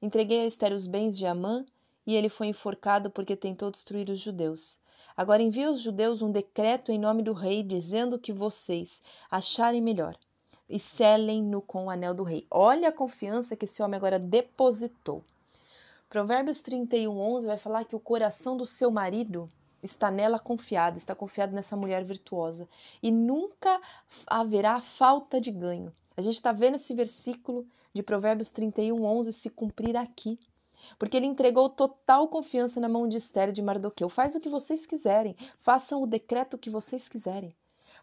Entreguei 0.00 0.40
a 0.40 0.46
Esther 0.46 0.72
os 0.72 0.86
bens 0.86 1.16
de 1.16 1.24
Amã 1.24 1.64
e 2.04 2.16
ele 2.16 2.28
foi 2.28 2.48
enforcado 2.48 3.10
porque 3.10 3.36
tentou 3.36 3.70
destruir 3.70 4.10
os 4.10 4.18
judeus. 4.18 4.80
Agora 5.16 5.42
envia 5.42 5.68
aos 5.68 5.80
judeus 5.80 6.22
um 6.22 6.32
decreto 6.32 6.90
em 6.90 6.98
nome 6.98 7.22
do 7.22 7.32
rei, 7.32 7.62
dizendo 7.62 8.18
que 8.18 8.32
vocês 8.32 9.02
acharem 9.30 9.80
melhor 9.80 10.16
e 10.68 10.80
selem-no 10.80 11.60
com 11.60 11.84
o 11.84 11.90
anel 11.90 12.14
do 12.14 12.22
rei. 12.22 12.46
Olha 12.50 12.88
a 12.88 12.92
confiança 12.92 13.54
que 13.54 13.66
esse 13.66 13.82
homem 13.82 13.96
agora 13.96 14.18
depositou. 14.18 15.22
Provérbios 16.12 16.60
31, 16.60 17.18
11 17.18 17.46
vai 17.46 17.56
falar 17.56 17.86
que 17.86 17.96
o 17.96 17.98
coração 17.98 18.54
do 18.54 18.66
seu 18.66 18.90
marido 18.90 19.50
está 19.82 20.10
nela 20.10 20.38
confiado, 20.38 20.98
está 20.98 21.14
confiado 21.14 21.54
nessa 21.54 21.74
mulher 21.74 22.04
virtuosa 22.04 22.68
e 23.02 23.10
nunca 23.10 23.80
haverá 24.26 24.82
falta 24.82 25.40
de 25.40 25.50
ganho. 25.50 25.90
A 26.14 26.20
gente 26.20 26.34
está 26.34 26.52
vendo 26.52 26.74
esse 26.74 26.92
versículo 26.92 27.66
de 27.94 28.02
Provérbios 28.02 28.50
31, 28.50 29.02
11 29.02 29.32
se 29.32 29.48
cumprir 29.48 29.96
aqui. 29.96 30.38
Porque 30.98 31.16
ele 31.16 31.24
entregou 31.24 31.70
total 31.70 32.28
confiança 32.28 32.78
na 32.78 32.90
mão 32.90 33.08
de 33.08 33.16
Esther 33.16 33.48
e 33.48 33.52
de 33.52 33.62
Mardoqueu. 33.62 34.10
Faz 34.10 34.34
o 34.34 34.40
que 34.40 34.50
vocês 34.50 34.84
quiserem, 34.84 35.34
façam 35.62 36.02
o 36.02 36.06
decreto 36.06 36.58
que 36.58 36.68
vocês 36.68 37.08
quiserem. 37.08 37.56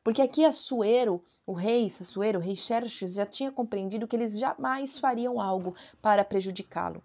Porque 0.03 0.23
aqui 0.23 0.43
Assuero, 0.43 1.23
o 1.45 1.53
rei 1.53 1.85
Assuero, 1.85 2.39
o 2.39 2.41
rei 2.41 2.55
Xerxes, 2.55 3.13
já 3.13 3.27
tinha 3.27 3.51
compreendido 3.51 4.07
que 4.07 4.15
eles 4.15 4.35
jamais 4.39 4.97
fariam 4.97 5.39
algo 5.39 5.75
para 6.01 6.25
prejudicá-lo. 6.25 7.03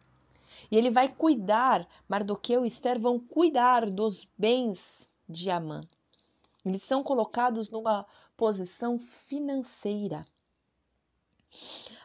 E 0.71 0.77
ele 0.77 0.91
vai 0.91 1.09
cuidar, 1.09 1.87
Mardoqueu 2.09 2.65
e 2.65 2.69
Esther 2.69 2.99
vão 2.99 3.19
cuidar 3.19 3.91
dos 3.91 4.29
bens 4.37 5.09
de 5.29 5.51
Amã. 5.51 5.83
Eles 6.65 6.83
são 6.83 7.03
colocados 7.03 7.71
numa 7.71 8.07
posição 8.37 8.99
financeira. 8.99 10.27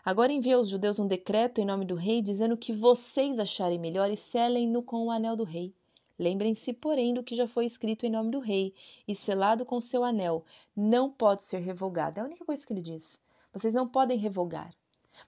Agora 0.03 0.32
envia 0.32 0.56
aos 0.56 0.70
judeus 0.70 1.00
um 1.00 1.08
decreto 1.08 1.60
em 1.60 1.65
nome 1.65 1.86
do 1.86 1.96
rei, 1.96 2.22
dizendo 2.22 2.58
que 2.58 2.74
vocês 2.74 3.39
acharem 3.39 3.79
melhor 3.79 4.10
e 4.12 4.18
selem-no 4.18 4.82
com 4.84 5.06
o 5.06 5.12
anel 5.12 5.36
do 5.36 5.44
rei. 5.44 5.74
Lembrem-se, 6.18 6.74
porém, 6.74 7.13
do 7.13 7.24
que 7.24 7.36
já 7.36 7.48
foi 7.48 7.65
escrito 7.65 8.06
em 8.06 8.10
nome 8.10 8.29
do 8.29 8.39
rei 8.39 8.74
e 9.08 9.15
selado 9.15 9.65
com 9.65 9.79
seu 9.79 10.03
anel. 10.03 10.44
Não 10.75 11.10
pode 11.10 11.44
ser 11.44 11.60
revogado. 11.60 12.20
É 12.20 12.22
a 12.22 12.25
única 12.25 12.44
coisa 12.44 12.65
que 12.65 12.74
ele 12.74 12.82
diz. 12.82 13.22
Vocês 13.53 13.74
não 13.74 13.88
podem 13.88 14.18
revogar. 14.18 14.74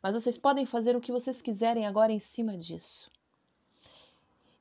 Mas 0.02 0.16
vocês 0.16 0.38
podem 0.38 0.66
fazer 0.66 0.96
o 0.96 1.02
que 1.02 1.12
vocês 1.12 1.42
quiserem 1.42 1.86
agora 1.86 2.12
em 2.12 2.20
cima 2.20 2.58
disso. 2.58 3.10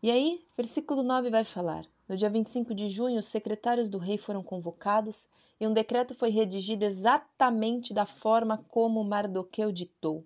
E 0.03 0.11
aí, 0.11 0.45
versículo 0.57 1.03
9 1.03 1.31
vai 1.31 1.45
falar: 1.45 1.85
No 2.09 2.17
dia 2.17 2.29
25 2.29 2.75
de 2.75 2.89
junho, 2.89 3.21
os 3.21 3.29
secretários 3.29 3.89
do 3.89 3.99
rei 3.99 4.19
foram 4.19 4.43
convocados 4.43 5.29
e 5.61 5.67
um 5.67 5.73
decreto 5.73 6.15
foi 6.15 6.31
redigido 6.31 6.85
exatamente 6.85 7.93
da 7.93 8.07
forma 8.07 8.65
como 8.69 9.05
Mardoqueu 9.05 9.71
ditou. 9.71 10.25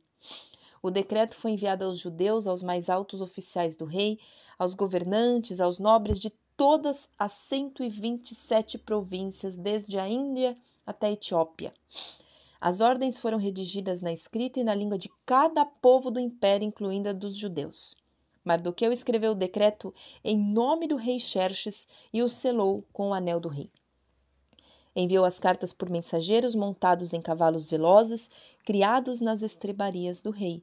O 0.80 0.90
decreto 0.90 1.34
foi 1.36 1.52
enviado 1.52 1.84
aos 1.84 1.98
judeus, 1.98 2.46
aos 2.46 2.62
mais 2.62 2.88
altos 2.88 3.20
oficiais 3.20 3.74
do 3.74 3.84
rei, 3.84 4.20
aos 4.58 4.74
governantes, 4.74 5.60
aos 5.60 5.78
nobres 5.78 6.20
de 6.20 6.30
todas 6.56 7.08
as 7.18 7.32
127 7.32 8.78
províncias, 8.78 9.56
desde 9.56 9.98
a 9.98 10.08
Índia 10.08 10.56
até 10.86 11.08
a 11.08 11.12
Etiópia. 11.12 11.72
As 12.64 12.80
ordens 12.80 13.18
foram 13.18 13.36
redigidas 13.36 14.00
na 14.00 14.10
escrita 14.10 14.58
e 14.58 14.64
na 14.64 14.74
língua 14.74 14.96
de 14.96 15.10
cada 15.26 15.66
povo 15.66 16.10
do 16.10 16.18
império, 16.18 16.66
incluindo 16.66 17.10
a 17.10 17.12
dos 17.12 17.36
judeus. 17.36 17.94
Mardoqueu 18.42 18.90
escreveu 18.90 19.32
o 19.32 19.34
decreto 19.34 19.92
em 20.24 20.34
nome 20.34 20.88
do 20.88 20.96
rei 20.96 21.20
Xerxes 21.20 21.86
e 22.10 22.22
o 22.22 22.28
selou 22.30 22.82
com 22.90 23.10
o 23.10 23.12
anel 23.12 23.38
do 23.38 23.50
rei. 23.50 23.70
Enviou 24.96 25.26
as 25.26 25.38
cartas 25.38 25.74
por 25.74 25.90
mensageiros 25.90 26.54
montados 26.54 27.12
em 27.12 27.20
cavalos 27.20 27.68
velozes, 27.68 28.30
criados 28.64 29.20
nas 29.20 29.42
estrebarias 29.42 30.22
do 30.22 30.30
rei. 30.30 30.62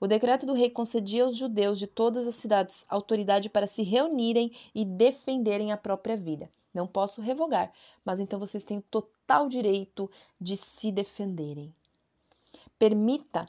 O 0.00 0.06
decreto 0.06 0.46
do 0.46 0.54
rei 0.54 0.70
concedia 0.70 1.24
aos 1.24 1.36
judeus 1.36 1.78
de 1.78 1.86
todas 1.86 2.26
as 2.26 2.36
cidades 2.36 2.82
autoridade 2.88 3.50
para 3.50 3.66
se 3.66 3.82
reunirem 3.82 4.52
e 4.74 4.86
defenderem 4.86 5.70
a 5.70 5.76
própria 5.76 6.16
vida. 6.16 6.48
Não 6.72 6.86
posso 6.86 7.20
revogar, 7.20 7.72
mas 8.04 8.20
então 8.20 8.38
vocês 8.38 8.64
têm 8.64 8.80
total 8.80 9.48
direito 9.48 10.10
de 10.40 10.56
se 10.56 10.92
defenderem. 10.92 11.74
Permita 12.78 13.48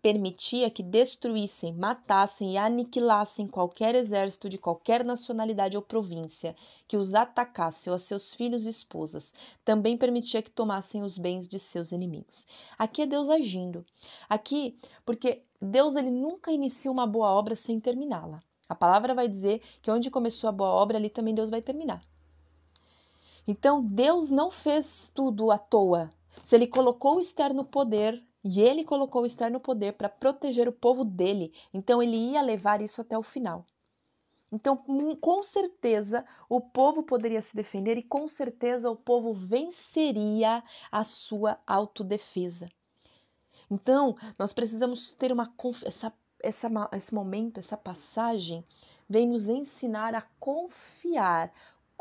permitia 0.00 0.70
que 0.70 0.82
destruíssem, 0.82 1.72
matassem 1.72 2.54
e 2.54 2.58
aniquilassem 2.58 3.46
qualquer 3.46 3.94
exército 3.94 4.48
de 4.48 4.58
qualquer 4.58 5.04
nacionalidade 5.04 5.76
ou 5.76 5.82
província 5.82 6.56
que 6.88 6.96
os 6.96 7.14
atacasse 7.14 7.90
ou 7.90 7.94
a 7.94 7.98
seus 7.98 8.34
filhos 8.34 8.64
e 8.64 8.70
esposas. 8.70 9.32
Também 9.64 9.96
permitia 9.96 10.42
que 10.42 10.50
tomassem 10.50 11.02
os 11.02 11.18
bens 11.18 11.46
de 11.46 11.58
seus 11.58 11.92
inimigos. 11.92 12.46
Aqui 12.78 13.02
é 13.02 13.06
Deus 13.06 13.28
agindo. 13.28 13.84
Aqui, 14.28 14.76
porque 15.04 15.42
Deus 15.60 15.94
ele 15.94 16.10
nunca 16.10 16.50
inicia 16.50 16.90
uma 16.90 17.06
boa 17.06 17.30
obra 17.30 17.54
sem 17.54 17.78
terminá-la. 17.78 18.42
A 18.68 18.74
palavra 18.74 19.14
vai 19.14 19.28
dizer 19.28 19.60
que 19.82 19.90
onde 19.90 20.10
começou 20.10 20.48
a 20.48 20.52
boa 20.52 20.70
obra, 20.70 20.96
ali 20.96 21.10
também 21.10 21.34
Deus 21.34 21.50
vai 21.50 21.60
terminar. 21.60 22.02
Então, 23.46 23.82
Deus 23.82 24.30
não 24.30 24.50
fez 24.50 25.10
tudo 25.14 25.50
à 25.50 25.58
toa. 25.58 26.12
Se 26.44 26.54
ele 26.54 26.66
colocou 26.66 27.16
o 27.16 27.20
Esther 27.20 27.52
no 27.52 27.64
poder, 27.64 28.22
e 28.44 28.60
ele 28.60 28.84
colocou 28.84 29.24
Esther 29.26 29.50
no 29.50 29.60
poder 29.60 29.92
para 29.92 30.08
proteger 30.08 30.68
o 30.68 30.72
povo 30.72 31.04
dele, 31.04 31.52
então 31.72 32.02
ele 32.02 32.16
ia 32.16 32.42
levar 32.42 32.80
isso 32.80 33.00
até 33.00 33.16
o 33.16 33.22
final. 33.22 33.64
Então, 34.50 34.76
com 35.18 35.42
certeza, 35.42 36.26
o 36.48 36.60
povo 36.60 37.02
poderia 37.02 37.40
se 37.40 37.56
defender 37.56 37.96
e 37.96 38.02
com 38.02 38.28
certeza 38.28 38.90
o 38.90 38.96
povo 38.96 39.32
venceria 39.32 40.62
a 40.90 41.04
sua 41.04 41.58
autodefesa. 41.66 42.68
Então, 43.70 44.14
nós 44.38 44.52
precisamos 44.52 45.08
ter 45.14 45.32
uma 45.32 45.50
essa, 45.86 46.12
essa, 46.40 46.68
esse 46.92 47.14
momento, 47.14 47.60
essa 47.60 47.78
passagem 47.78 48.62
vem 49.08 49.26
nos 49.26 49.48
ensinar 49.48 50.14
a 50.14 50.22
confiar 50.38 51.50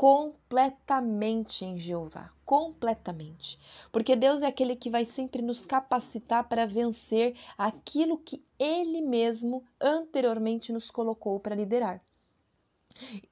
completamente 0.01 1.63
em 1.63 1.77
Jeová, 1.77 2.31
completamente. 2.43 3.60
Porque 3.91 4.15
Deus 4.15 4.41
é 4.41 4.48
aquele 4.48 4.75
que 4.75 4.89
vai 4.89 5.05
sempre 5.05 5.43
nos 5.43 5.63
capacitar 5.63 6.50
para 6.50 6.65
vencer 6.65 7.38
aquilo 7.55 8.17
que 8.17 8.43
ele 8.58 9.00
mesmo 9.00 9.63
anteriormente 9.79 10.74
nos 10.74 10.89
colocou 10.89 11.39
para 11.39 11.53
liderar. 11.53 12.01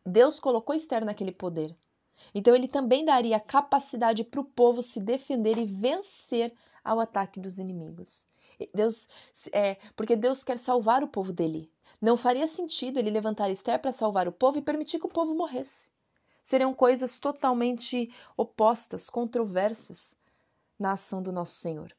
Deus 0.06 0.40
colocou 0.40 0.76
Esther 0.76 1.04
naquele 1.04 1.32
poder. 1.32 1.76
Então 2.36 2.54
ele 2.54 2.68
também 2.68 3.04
daria 3.04 3.40
capacidade 3.40 4.24
para 4.24 4.40
o 4.40 4.46
povo 4.46 4.84
se 4.84 5.00
defender 5.00 5.58
e 5.58 5.66
vencer 5.66 6.54
ao 6.84 7.00
ataque 7.00 7.40
dos 7.40 7.58
inimigos. 7.58 8.28
Deus, 8.76 9.08
é, 9.52 9.78
porque 9.96 10.16
Deus 10.16 10.44
quer 10.44 10.60
salvar 10.60 11.04
o 11.04 11.08
povo 11.08 11.34
dele. 11.34 11.68
Não 12.00 12.16
faria 12.16 12.46
sentido 12.46 13.00
ele 13.00 13.10
levantar 13.10 13.50
Esther 13.50 13.80
para 13.80 13.92
salvar 13.92 14.28
o 14.28 14.32
povo 14.32 14.60
e 14.60 14.62
permitir 14.62 15.00
que 15.00 15.08
o 15.08 15.12
povo 15.12 15.34
morresse 15.34 15.88
seriam 16.50 16.74
coisas 16.74 17.15
totalmente 17.15 18.12
opostas, 18.36 19.08
controversas 19.08 20.18
na 20.79 20.94
ação 20.94 21.22
do 21.22 21.32
nosso 21.32 21.56
Senhor. 21.58 21.96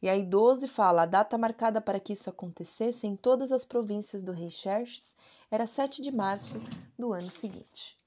E 0.00 0.08
aí 0.08 0.22
12 0.22 0.66
fala: 0.66 1.02
a 1.02 1.06
data 1.06 1.36
marcada 1.36 1.78
para 1.78 2.00
que 2.00 2.14
isso 2.14 2.30
acontecesse 2.30 3.06
em 3.06 3.14
todas 3.14 3.52
as 3.52 3.66
províncias 3.66 4.22
do 4.22 4.32
rei 4.32 4.50
Xerxes 4.50 5.14
era 5.50 5.66
7 5.66 6.00
de 6.00 6.10
março 6.10 6.58
do 6.98 7.12
ano 7.12 7.30
seguinte. 7.30 7.98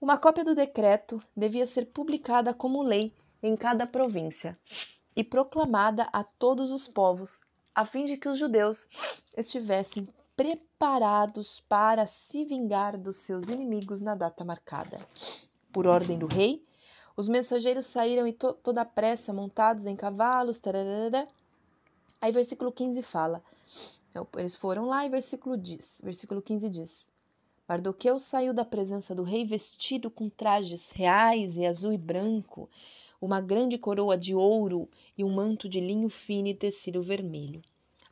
Uma 0.00 0.18
cópia 0.18 0.44
do 0.44 0.54
decreto 0.54 1.22
devia 1.36 1.66
ser 1.66 1.86
publicada 1.86 2.52
como 2.52 2.82
lei 2.82 3.14
em 3.40 3.56
cada 3.56 3.86
província 3.86 4.58
e 5.14 5.22
proclamada 5.22 6.08
a 6.12 6.24
todos 6.24 6.72
os 6.72 6.88
povos, 6.88 7.38
a 7.72 7.86
fim 7.86 8.04
de 8.04 8.16
que 8.16 8.28
os 8.28 8.36
judeus 8.36 8.88
estivessem 9.36 10.08
preparados 10.38 11.58
para 11.68 12.06
se 12.06 12.44
vingar 12.44 12.96
dos 12.96 13.16
seus 13.16 13.48
inimigos 13.48 14.00
na 14.00 14.14
data 14.14 14.44
marcada. 14.44 15.04
Por 15.72 15.84
ordem 15.84 16.16
do 16.16 16.28
rei, 16.28 16.64
os 17.16 17.28
mensageiros 17.28 17.86
saíram 17.86 18.24
em 18.24 18.32
to 18.32 18.54
toda 18.62 18.82
a 18.82 18.84
pressa, 18.84 19.32
montados 19.32 19.84
em 19.84 19.96
cavalos. 19.96 20.60
Tararara. 20.60 21.26
Aí, 22.20 22.30
versículo 22.30 22.70
15 22.70 23.02
fala: 23.02 23.42
Então, 24.10 24.28
eles 24.36 24.54
foram 24.54 24.86
lá 24.86 25.04
e 25.04 25.08
versículo, 25.08 25.56
diz, 25.56 25.98
versículo 26.00 26.40
15 26.40 26.70
diz: 26.70 27.08
Mardoqueu 27.68 28.20
saiu 28.20 28.54
da 28.54 28.64
presença 28.64 29.16
do 29.16 29.24
rei 29.24 29.44
vestido 29.44 30.08
com 30.08 30.28
trajes 30.28 30.88
reais 30.92 31.56
e 31.56 31.66
azul 31.66 31.92
e 31.92 31.98
branco, 31.98 32.70
uma 33.20 33.40
grande 33.40 33.76
coroa 33.76 34.16
de 34.16 34.36
ouro 34.36 34.88
e 35.16 35.24
um 35.24 35.34
manto 35.34 35.68
de 35.68 35.80
linho 35.80 36.08
fino 36.08 36.46
e 36.46 36.54
tecido 36.54 37.02
vermelho. 37.02 37.60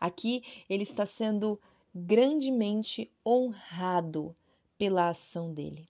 Aqui 0.00 0.42
ele 0.68 0.83
está 0.83 1.06
sendo 1.06 1.56
grandemente 1.98 3.10
honrado 3.24 4.36
pela 4.76 5.08
ação 5.08 5.54
dele. 5.54 5.88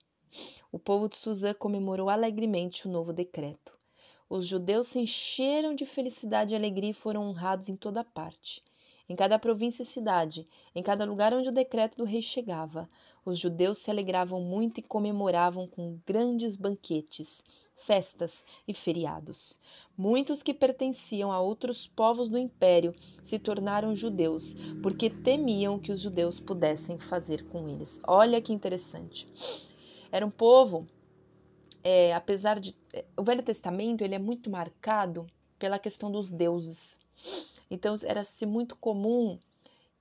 O 0.70 0.78
povo 0.78 1.08
de 1.08 1.16
Suzã 1.16 1.52
comemorou 1.52 2.08
alegremente 2.08 2.86
o 2.86 2.90
novo 2.90 3.12
decreto. 3.12 3.76
Os 4.30 4.46
judeus 4.46 4.86
se 4.86 5.00
encheram 5.00 5.74
de 5.74 5.84
felicidade 5.84 6.52
e 6.52 6.56
alegria 6.56 6.90
e 6.90 6.94
foram 6.94 7.28
honrados 7.28 7.68
em 7.68 7.74
toda 7.74 8.04
parte. 8.04 8.62
Em 9.08 9.16
cada 9.16 9.36
província 9.36 9.82
e 9.82 9.86
cidade, 9.86 10.46
em 10.76 10.82
cada 10.82 11.04
lugar 11.04 11.34
onde 11.34 11.48
o 11.48 11.52
decreto 11.52 11.96
do 11.96 12.04
rei 12.04 12.22
chegava, 12.22 12.88
os 13.24 13.36
judeus 13.36 13.78
se 13.78 13.90
alegravam 13.90 14.40
muito 14.40 14.78
e 14.78 14.84
comemoravam 14.84 15.66
com 15.66 15.98
grandes 16.06 16.54
banquetes, 16.54 17.42
festas 17.84 18.44
e 18.66 18.74
feriados. 18.74 19.58
Muitos 19.96 20.42
que 20.42 20.52
pertenciam 20.52 21.32
a 21.32 21.40
outros 21.40 21.86
povos 21.86 22.28
do 22.28 22.38
império 22.38 22.94
se 23.22 23.38
tornaram 23.38 23.94
judeus, 23.94 24.54
porque 24.82 25.08
temiam 25.10 25.78
que 25.78 25.92
os 25.92 26.00
judeus 26.00 26.38
pudessem 26.40 26.98
fazer 26.98 27.44
com 27.48 27.68
eles. 27.68 28.00
Olha 28.06 28.40
que 28.40 28.52
interessante. 28.52 29.26
Era 30.10 30.26
um 30.26 30.30
povo, 30.30 30.86
é, 31.82 32.14
apesar 32.14 32.60
de. 32.60 32.74
É, 32.92 33.04
o 33.16 33.22
Velho 33.22 33.42
Testamento 33.42 34.02
ele 34.02 34.14
é 34.14 34.18
muito 34.18 34.50
marcado 34.50 35.26
pela 35.58 35.78
questão 35.78 36.10
dos 36.10 36.30
deuses. 36.30 36.98
Então 37.70 37.96
era-se 38.02 38.46
muito 38.46 38.76
comum 38.76 39.38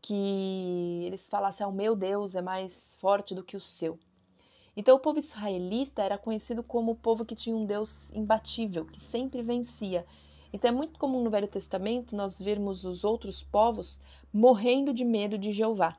que 0.01 1.03
eles 1.05 1.27
falassem: 1.27 1.65
ah, 1.65 1.69
o 1.69 1.73
meu 1.73 1.95
Deus 1.95 2.35
é 2.35 2.41
mais 2.41 2.95
forte 2.99 3.33
do 3.33 3.43
que 3.43 3.57
o 3.57 3.61
seu. 3.61 3.97
Então 4.75 4.95
o 4.95 4.99
povo 4.99 5.19
israelita 5.19 6.03
era 6.03 6.17
conhecido 6.17 6.61
como 6.61 6.91
o 6.91 6.95
povo 6.95 7.23
que 7.23 7.35
tinha 7.35 7.55
um 7.55 7.65
Deus 7.65 7.93
imbatível, 8.11 8.85
que 8.85 8.99
sempre 8.99 9.41
vencia. 9.41 10.05
Então 10.51 10.69
é 10.69 10.73
muito 10.73 10.99
comum 10.99 11.23
no 11.23 11.29
Velho 11.29 11.47
Testamento 11.47 12.15
nós 12.15 12.37
vermos 12.37 12.83
os 12.83 13.03
outros 13.03 13.41
povos 13.43 13.99
morrendo 14.33 14.93
de 14.93 15.05
medo 15.05 15.37
de 15.37 15.51
Jeová. 15.51 15.97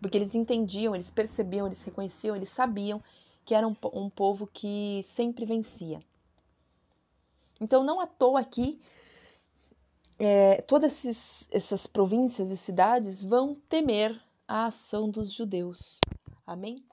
Porque 0.00 0.16
eles 0.16 0.34
entendiam, 0.34 0.94
eles 0.94 1.10
percebiam, 1.10 1.66
eles 1.66 1.82
reconheciam, 1.84 2.34
eles 2.34 2.50
sabiam 2.50 3.02
que 3.44 3.54
era 3.54 3.66
um, 3.66 3.76
um 3.92 4.10
povo 4.10 4.46
que 4.46 5.04
sempre 5.14 5.44
vencia. 5.44 6.00
Então 7.60 7.84
não 7.84 8.00
à 8.00 8.06
toa 8.06 8.40
aqui 8.40 8.80
é, 10.20 10.60
todas 10.62 10.92
esses, 10.92 11.48
essas 11.50 11.86
províncias 11.86 12.50
e 12.50 12.56
cidades 12.56 13.22
vão 13.22 13.54
temer 13.68 14.20
a 14.46 14.66
ação 14.66 15.08
dos 15.08 15.32
judeus. 15.32 15.98
Amém? 16.46 16.84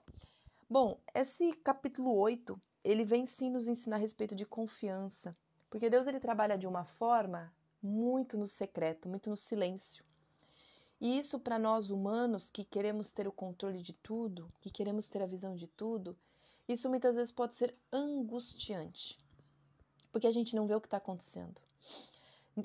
Bom, 0.69 0.99
esse 1.15 1.53
capítulo 1.63 2.13
8, 2.13 2.61
ele 2.83 3.05
vem 3.05 3.25
sim 3.25 3.49
nos 3.49 3.69
ensinar 3.69 3.95
a 3.95 3.99
respeito 3.99 4.35
de 4.35 4.45
confiança, 4.45 5.33
porque 5.69 5.89
Deus 5.89 6.07
ele 6.07 6.19
trabalha 6.19 6.57
de 6.57 6.67
uma 6.67 6.83
forma 6.83 7.53
muito 7.81 8.37
no 8.37 8.49
secreto, 8.49 9.07
muito 9.07 9.29
no 9.29 9.37
silêncio. 9.37 10.03
E 10.99 11.17
isso 11.17 11.39
para 11.39 11.57
nós 11.57 11.89
humanos 11.89 12.49
que 12.49 12.65
queremos 12.65 13.13
ter 13.13 13.29
o 13.29 13.31
controle 13.31 13.81
de 13.81 13.93
tudo, 13.93 14.51
que 14.59 14.69
queremos 14.69 15.07
ter 15.07 15.23
a 15.23 15.25
visão 15.25 15.55
de 15.55 15.67
tudo, 15.67 16.17
isso 16.67 16.89
muitas 16.89 17.15
vezes 17.15 17.31
pode 17.31 17.55
ser 17.55 17.73
angustiante, 17.89 19.17
porque 20.11 20.27
a 20.27 20.31
gente 20.31 20.53
não 20.53 20.67
vê 20.67 20.75
o 20.75 20.81
que 20.81 20.87
está 20.87 20.97
acontecendo. 20.97 21.61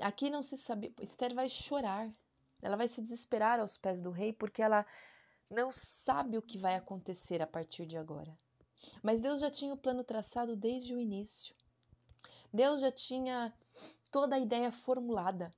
Aqui 0.01 0.29
não 0.29 0.43
se 0.43 0.57
sabe. 0.57 0.93
Esther 1.01 1.35
vai 1.35 1.49
chorar. 1.49 2.11
Ela 2.61 2.77
vai 2.77 2.89
se 2.89 3.01
desesperar 3.01 3.61
aos 3.61 3.77
pés 3.77 4.01
do 4.01 4.11
rei 4.11 4.33
porque 4.33 4.63
ela 4.63 4.87
não 5.53 5.71
sabe 5.71 6.39
o 6.39 6.43
que 6.43 6.59
vai 6.59 6.75
acontecer 6.75 7.43
a 7.43 7.47
partir 7.47 7.87
de 7.87 7.97
agora. 7.97 8.37
Mas 9.03 9.21
Deus 9.21 9.41
já 9.41 9.51
tinha 9.51 9.75
o 9.75 9.77
plano 9.77 10.03
traçado 10.03 10.57
desde 10.57 10.95
o 10.95 10.99
início. 10.99 11.55
Deus 12.53 12.81
já 12.81 12.91
tinha 12.91 13.53
toda 14.11 14.37
a 14.37 14.39
ideia 14.39 14.73
formulada. 14.73 15.55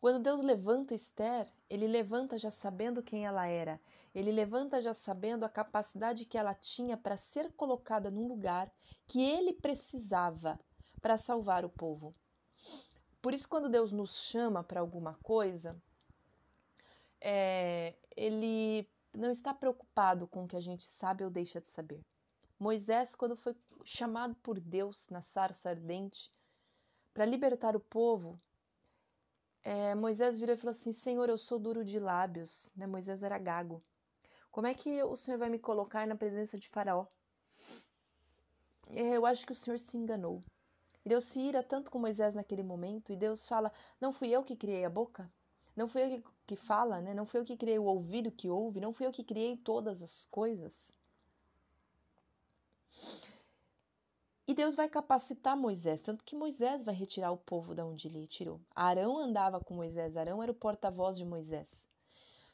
Quando 0.00 0.22
Deus 0.22 0.42
levanta 0.42 0.94
Esther, 0.94 1.50
ele 1.68 1.86
levanta 1.86 2.38
já 2.38 2.50
sabendo 2.50 3.02
quem 3.02 3.24
ela 3.24 3.46
era. 3.46 3.80
Ele 4.14 4.30
levanta 4.30 4.80
já 4.80 4.92
sabendo 4.92 5.44
a 5.44 5.48
capacidade 5.48 6.26
que 6.26 6.36
ela 6.36 6.54
tinha 6.54 6.96
para 6.96 7.16
ser 7.16 7.50
colocada 7.54 8.10
num 8.10 8.28
lugar 8.28 8.70
que 9.08 9.20
ele 9.20 9.52
precisava 9.52 10.60
para 11.00 11.16
salvar 11.16 11.64
o 11.64 11.70
povo. 11.70 12.14
Por 13.20 13.32
isso, 13.32 13.48
quando 13.48 13.70
Deus 13.70 13.90
nos 13.90 14.14
chama 14.14 14.62
para 14.62 14.80
alguma 14.80 15.14
coisa, 15.22 15.74
é, 17.26 17.94
ele 18.14 18.86
não 19.14 19.30
está 19.30 19.54
preocupado 19.54 20.28
com 20.28 20.44
o 20.44 20.48
que 20.48 20.56
a 20.56 20.60
gente 20.60 20.84
sabe 20.92 21.24
ou 21.24 21.30
deixa 21.30 21.58
de 21.58 21.70
saber. 21.70 22.00
Moisés, 22.58 23.14
quando 23.14 23.34
foi 23.34 23.56
chamado 23.82 24.34
por 24.36 24.60
Deus 24.60 25.06
na 25.08 25.22
sarça 25.22 25.70
ardente 25.70 26.30
para 27.14 27.24
libertar 27.24 27.74
o 27.74 27.80
povo, 27.80 28.38
é, 29.62 29.94
Moisés 29.94 30.38
virou 30.38 30.54
e 30.54 30.58
falou 30.58 30.72
assim: 30.72 30.92
Senhor, 30.92 31.28
eu 31.30 31.38
sou 31.38 31.58
duro 31.58 31.82
de 31.82 31.98
lábios. 31.98 32.70
Né? 32.76 32.86
Moisés 32.86 33.22
era 33.22 33.38
gago. 33.38 33.82
Como 34.50 34.66
é 34.66 34.74
que 34.74 35.02
o 35.02 35.16
Senhor 35.16 35.38
vai 35.38 35.48
me 35.48 35.58
colocar 35.58 36.06
na 36.06 36.14
presença 36.14 36.58
de 36.58 36.68
Faraó? 36.68 37.06
É, 38.88 39.16
eu 39.16 39.24
acho 39.24 39.46
que 39.46 39.52
o 39.52 39.56
Senhor 39.56 39.78
se 39.78 39.96
enganou. 39.96 40.44
Deus 41.04 41.24
se 41.24 41.40
ira 41.40 41.62
tanto 41.62 41.90
com 41.90 41.98
Moisés 41.98 42.34
naquele 42.34 42.62
momento, 42.62 43.10
e 43.10 43.16
Deus 43.16 43.46
fala: 43.46 43.72
Não 43.98 44.12
fui 44.12 44.28
eu 44.28 44.44
que 44.44 44.54
criei 44.54 44.84
a 44.84 44.90
boca? 44.90 45.30
Não 45.76 45.88
fui 45.88 46.02
eu 46.04 46.08
que, 46.08 46.24
que 46.46 46.56
fala, 46.56 47.00
né? 47.00 47.14
Não 47.14 47.26
fui 47.26 47.40
eu 47.40 47.44
que 47.44 47.56
criei 47.56 47.78
o 47.78 47.84
ouvido 47.84 48.30
que 48.30 48.48
ouve? 48.48 48.80
Não 48.80 48.92
fui 48.92 49.06
eu 49.06 49.12
que 49.12 49.24
criei 49.24 49.56
todas 49.56 50.00
as 50.02 50.26
coisas? 50.26 50.72
E 54.46 54.54
Deus 54.54 54.74
vai 54.74 54.88
capacitar 54.88 55.56
Moisés, 55.56 56.02
tanto 56.02 56.22
que 56.22 56.36
Moisés 56.36 56.84
vai 56.84 56.94
retirar 56.94 57.32
o 57.32 57.38
povo 57.38 57.74
da 57.74 57.84
onde 57.84 58.08
ele 58.08 58.26
tirou. 58.26 58.60
Arão 58.74 59.18
andava 59.18 59.58
com 59.58 59.74
Moisés, 59.74 60.16
Arão 60.16 60.42
era 60.42 60.52
o 60.52 60.54
porta-voz 60.54 61.16
de 61.16 61.24
Moisés. 61.24 61.88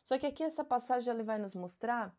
Só 0.04 0.18
que 0.18 0.26
aqui 0.26 0.42
essa 0.42 0.64
passagem 0.64 1.12
ele 1.12 1.24
vai 1.24 1.38
nos 1.38 1.54
mostrar 1.54 2.14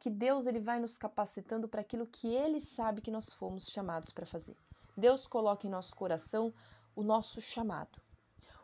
que 0.00 0.10
Deus 0.10 0.46
ele 0.46 0.58
vai 0.58 0.80
nos 0.80 0.98
capacitando 0.98 1.68
para 1.68 1.80
aquilo 1.80 2.06
que 2.06 2.26
ele 2.26 2.60
sabe 2.60 3.00
que 3.00 3.10
nós 3.10 3.32
fomos 3.34 3.68
chamados 3.68 4.10
para 4.10 4.26
fazer. 4.26 4.56
Deus 4.96 5.26
coloca 5.26 5.66
em 5.66 5.70
nosso 5.70 5.94
coração 5.94 6.52
o 6.94 7.04
nosso 7.04 7.40
chamado. 7.40 8.02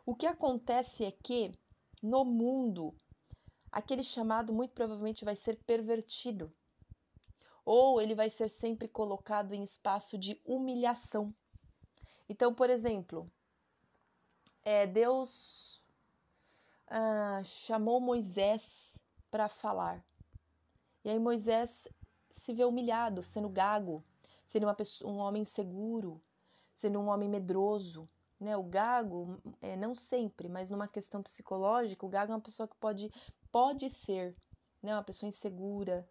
O 0.05 0.13
que 0.13 0.27
acontece 0.27 1.05
é 1.05 1.11
que 1.11 1.53
no 2.01 2.23
mundo 2.23 2.93
aquele 3.71 4.03
chamado 4.03 4.51
muito 4.53 4.73
provavelmente 4.73 5.25
vai 5.25 5.35
ser 5.35 5.57
pervertido. 5.65 6.51
Ou 7.65 8.01
ele 8.01 8.15
vai 8.15 8.29
ser 8.29 8.49
sempre 8.49 8.87
colocado 8.87 9.53
em 9.53 9.63
espaço 9.63 10.17
de 10.17 10.39
humilhação. 10.43 11.33
Então, 12.27 12.53
por 12.53 12.69
exemplo, 12.69 13.29
é, 14.63 14.87
Deus 14.87 15.81
ah, 16.87 17.41
chamou 17.43 17.99
Moisés 17.99 18.63
para 19.29 19.47
falar. 19.47 20.03
E 21.03 21.09
aí 21.09 21.19
Moisés 21.19 21.87
se 22.31 22.53
vê 22.53 22.65
humilhado, 22.65 23.21
sendo 23.21 23.49
gago, 23.49 24.03
sendo 24.47 24.65
uma 24.65 24.73
pessoa, 24.73 25.11
um 25.11 25.17
homem 25.17 25.45
seguro, 25.45 26.21
sendo 26.73 26.99
um 26.99 27.07
homem 27.07 27.29
medroso. 27.29 28.09
Né? 28.39 28.55
O 28.55 28.63
gago, 28.63 29.39
é, 29.61 29.75
não 29.75 29.93
sempre, 29.93 30.47
mas 30.47 30.69
numa 30.69 30.87
questão 30.87 31.21
psicológica, 31.21 32.05
o 32.05 32.09
gago 32.09 32.31
é 32.31 32.35
uma 32.35 32.41
pessoa 32.41 32.67
que 32.67 32.75
pode, 32.77 33.11
pode 33.51 33.89
ser 34.05 34.35
né? 34.81 34.93
uma 34.93 35.03
pessoa 35.03 35.27
insegura, 35.27 36.07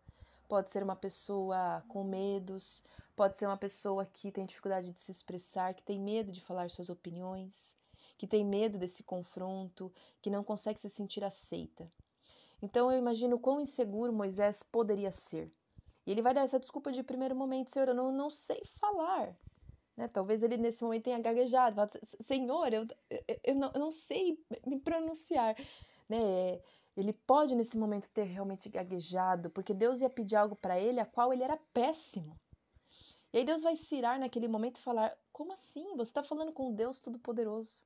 pode 0.48 0.70
ser 0.70 0.82
uma 0.82 0.96
pessoa 0.96 1.82
com 1.88 2.04
medos, 2.04 2.82
pode 3.16 3.36
ser 3.36 3.46
uma 3.46 3.56
pessoa 3.56 4.06
que 4.06 4.30
tem 4.30 4.46
dificuldade 4.46 4.92
de 4.92 4.98
se 5.00 5.10
expressar, 5.10 5.74
que 5.74 5.82
tem 5.82 5.98
medo 5.98 6.30
de 6.30 6.40
falar 6.42 6.70
suas 6.70 6.88
opiniões, 6.88 7.76
que 8.16 8.26
tem 8.26 8.44
medo 8.44 8.78
desse 8.78 9.02
confronto, 9.02 9.92
que 10.20 10.30
não 10.30 10.44
consegue 10.44 10.80
se 10.80 10.88
sentir 10.90 11.24
aceita. 11.24 11.90
Então 12.60 12.90
eu 12.90 12.98
imagino 12.98 13.38
quão 13.38 13.60
inseguro 13.60 14.12
Moisés 14.12 14.62
poderia 14.64 15.12
ser. 15.12 15.52
E 16.06 16.10
ele 16.10 16.22
vai 16.22 16.34
dar 16.34 16.42
essa 16.42 16.58
desculpa 16.58 16.90
de 16.90 17.02
primeiro 17.02 17.36
momento, 17.36 17.70
Senhor, 17.70 17.88
eu 17.88 17.94
não, 17.94 18.10
não 18.10 18.30
sei 18.30 18.62
falar. 18.80 19.36
Né? 19.98 20.06
Talvez 20.06 20.44
ele 20.44 20.56
nesse 20.56 20.80
momento 20.80 21.02
tenha 21.02 21.18
gaguejado, 21.18 21.90
Senhor, 22.28 22.72
eu, 22.72 22.86
eu, 23.10 23.40
eu, 23.42 23.54
não, 23.56 23.72
eu 23.74 23.80
não 23.80 23.90
sei 23.90 24.38
me 24.64 24.78
pronunciar. 24.78 25.56
Né? 26.08 26.60
Ele 26.96 27.12
pode 27.12 27.56
nesse 27.56 27.76
momento 27.76 28.08
ter 28.10 28.22
realmente 28.22 28.68
gaguejado, 28.68 29.50
porque 29.50 29.74
Deus 29.74 30.00
ia 30.00 30.08
pedir 30.08 30.36
algo 30.36 30.54
para 30.54 30.78
ele 30.78 31.00
a 31.00 31.04
qual 31.04 31.32
ele 31.32 31.42
era 31.42 31.58
péssimo. 31.74 32.38
E 33.32 33.38
aí 33.38 33.44
Deus 33.44 33.62
vai 33.62 33.74
se 33.74 33.96
irar 33.96 34.20
naquele 34.20 34.46
momento 34.46 34.78
e 34.78 34.82
falar: 34.82 35.12
Como 35.32 35.52
assim? 35.52 35.96
Você 35.96 36.10
está 36.10 36.22
falando 36.22 36.52
com 36.52 36.72
Deus 36.72 37.00
Todo-Poderoso. 37.00 37.82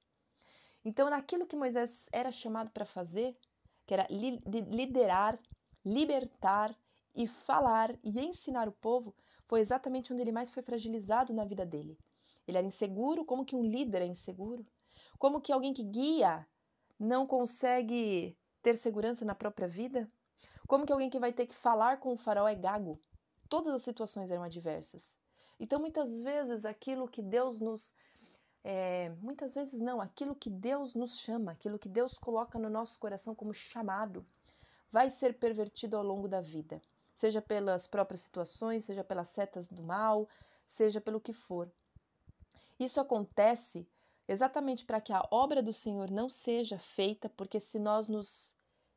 Então, 0.85 1.09
naquilo 1.09 1.47
que 1.47 1.57
Moisés 1.57 2.07
era 2.13 2.31
chamado 2.31 2.71
para 2.71 2.85
fazer, 2.85 3.35
que 3.87 3.95
era 3.95 4.07
liderar, 4.11 5.39
libertar, 5.85 6.77
e 7.15 7.27
falar 7.27 7.95
e 8.03 8.21
ensinar 8.21 8.69
o 8.69 8.73
povo 8.73 9.15
foi 9.53 9.61
exatamente 9.61 10.11
onde 10.11 10.23
ele 10.23 10.33
mais 10.33 10.49
foi 10.49 10.63
fragilizado 10.63 11.35
na 11.35 11.45
vida 11.45 11.67
dele. 11.67 11.99
Ele 12.49 12.57
era 12.57 12.67
inseguro, 12.67 13.23
como 13.23 13.45
que 13.45 13.55
um 13.55 13.63
líder 13.63 14.01
é 14.01 14.07
inseguro? 14.07 14.65
Como 15.19 15.43
que 15.43 15.53
alguém 15.53 15.75
que 15.75 15.85
guia 15.85 16.49
não 16.99 17.27
consegue 17.27 18.35
ter 18.63 18.77
segurança 18.77 19.27
na 19.27 19.35
própria 19.35 19.69
vida? 19.69 20.11
Como 20.67 20.87
que 20.87 20.93
alguém 20.93 21.11
que 21.11 21.19
vai 21.19 21.35
ter 21.35 21.47
que 21.47 21.55
falar 21.55 22.01
com 22.01 22.15
o 22.15 22.17
faraó 22.17 22.49
é 22.49 22.55
gago? 22.55 22.99
Todas 23.47 23.75
as 23.75 23.83
situações 23.83 24.31
eram 24.31 24.43
adversas. 24.43 25.03
Então, 25.61 25.79
muitas 25.79 26.11
vezes, 26.23 26.65
aquilo 26.65 27.07
que 27.07 27.21
Deus 27.21 27.61
nos. 27.61 27.87
É, 28.65 29.11
muitas 29.21 29.53
vezes 29.53 29.79
não, 29.79 30.01
aquilo 30.01 30.35
que 30.35 30.49
Deus 30.49 30.95
nos 30.95 31.19
chama, 31.19 31.53
aquilo 31.53 31.79
que 31.79 31.91
Deus 31.91 32.17
coloca 32.17 32.59
no 32.59 32.71
nosso 32.71 32.99
coração 32.99 33.35
como 33.35 33.53
chamado, 33.53 34.25
vai 34.91 35.11
ser 35.11 35.39
pervertido 35.39 35.95
ao 35.95 36.03
longo 36.03 36.27
da 36.27 36.41
vida, 36.41 36.81
seja 37.23 37.41
pelas 37.41 37.87
próprias 37.87 38.21
situações, 38.23 38.85
seja 38.85 39.05
pelas 39.05 39.29
setas 39.29 39.69
do 39.71 39.81
mal, 39.81 40.29
seja 40.67 41.01
pelo 41.01 41.21
que 41.21 41.33
for. 41.33 41.71
Isso 42.81 43.01
acontece 43.01 43.89
exatamente 44.27 44.85
para 44.85 45.01
que 45.01 45.13
a 45.13 45.25
obra 45.31 45.63
do 45.63 45.73
Senhor 45.73 46.11
não 46.11 46.29
seja 46.29 46.81
feita, 46.81 47.29
porque 47.29 47.61
se 47.61 47.79
nós 47.79 48.09
nos 48.09 48.53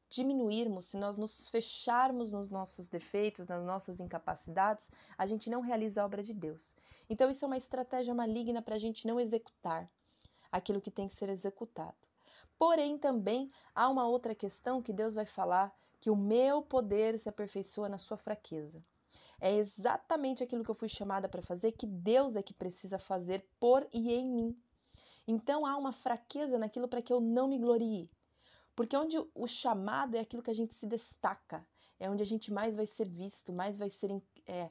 diminuirmos, 0.09 0.87
se 0.87 0.97
nós 0.97 1.17
nos 1.17 1.47
fecharmos 1.49 2.31
nos 2.31 2.49
nossos 2.49 2.87
defeitos, 2.87 3.47
nas 3.47 3.63
nossas 3.63 3.99
incapacidades, 3.99 4.83
a 5.15 5.27
gente 5.27 5.47
não 5.47 5.61
realiza 5.61 6.01
a 6.01 6.05
obra 6.05 6.23
de 6.23 6.33
Deus. 6.33 6.75
Então, 7.07 7.29
isso 7.29 7.45
é 7.45 7.47
uma 7.47 7.57
estratégia 7.57 8.15
maligna 8.15 8.59
para 8.59 8.73
a 8.73 8.79
gente 8.79 9.05
não 9.05 9.19
executar 9.19 9.87
aquilo 10.51 10.81
que 10.81 10.89
tem 10.89 11.07
que 11.07 11.15
ser 11.15 11.29
executado. 11.29 11.95
Porém, 12.57 12.97
também 12.97 13.51
há 13.75 13.87
uma 13.87 14.07
outra 14.07 14.33
questão 14.33 14.81
que 14.81 14.91
Deus 14.91 15.13
vai 15.13 15.27
falar: 15.27 15.71
que 16.05 16.11
o 16.11 16.15
meu 16.15 16.61
poder 16.61 17.17
se 17.17 17.27
aperfeiçoa 17.27 17.89
na 17.89 17.97
sua 17.97 18.15
fraqueza. 18.15 18.79
É 19.41 19.51
exatamente 19.55 20.43
aquilo 20.43 20.63
que 20.63 20.69
eu 20.69 20.75
fui 20.75 20.87
chamada 20.87 21.27
para 21.27 21.41
fazer, 21.41 21.71
que 21.71 21.87
Deus 21.87 22.35
é 22.35 22.43
que 22.43 22.53
precisa 22.53 22.99
fazer 22.99 23.43
por 23.59 23.87
e 23.91 24.13
em 24.13 24.23
mim. 24.23 24.55
Então 25.27 25.65
há 25.65 25.75
uma 25.75 25.93
fraqueza 25.93 26.59
naquilo 26.59 26.87
para 26.87 27.01
que 27.01 27.11
eu 27.11 27.19
não 27.19 27.47
me 27.47 27.57
glorie. 27.57 28.07
Porque 28.75 28.95
onde 28.95 29.17
o 29.33 29.47
chamado 29.47 30.15
é 30.15 30.19
aquilo 30.19 30.43
que 30.43 30.51
a 30.51 30.53
gente 30.53 30.75
se 30.75 30.85
destaca, 30.85 31.65
é 31.99 32.07
onde 32.07 32.21
a 32.21 32.27
gente 32.27 32.53
mais 32.53 32.75
vai 32.75 32.85
ser 32.85 33.09
visto, 33.09 33.51
mais 33.51 33.75
vai 33.75 33.89
ser 33.89 34.11
é, 34.45 34.69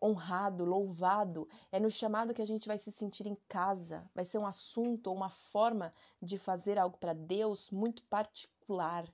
honrado, 0.00 0.64
louvado. 0.64 1.48
É 1.72 1.80
no 1.80 1.90
chamado 1.90 2.32
que 2.32 2.42
a 2.42 2.46
gente 2.46 2.68
vai 2.68 2.78
se 2.78 2.92
sentir 2.92 3.26
em 3.26 3.36
casa. 3.48 4.08
Vai 4.14 4.24
ser 4.24 4.38
um 4.38 4.46
assunto 4.46 5.08
ou 5.08 5.16
uma 5.16 5.30
forma 5.50 5.92
de 6.22 6.38
fazer 6.38 6.78
algo 6.78 6.96
para 6.96 7.12
Deus 7.12 7.72
muito 7.72 8.04
particular. 8.04 9.04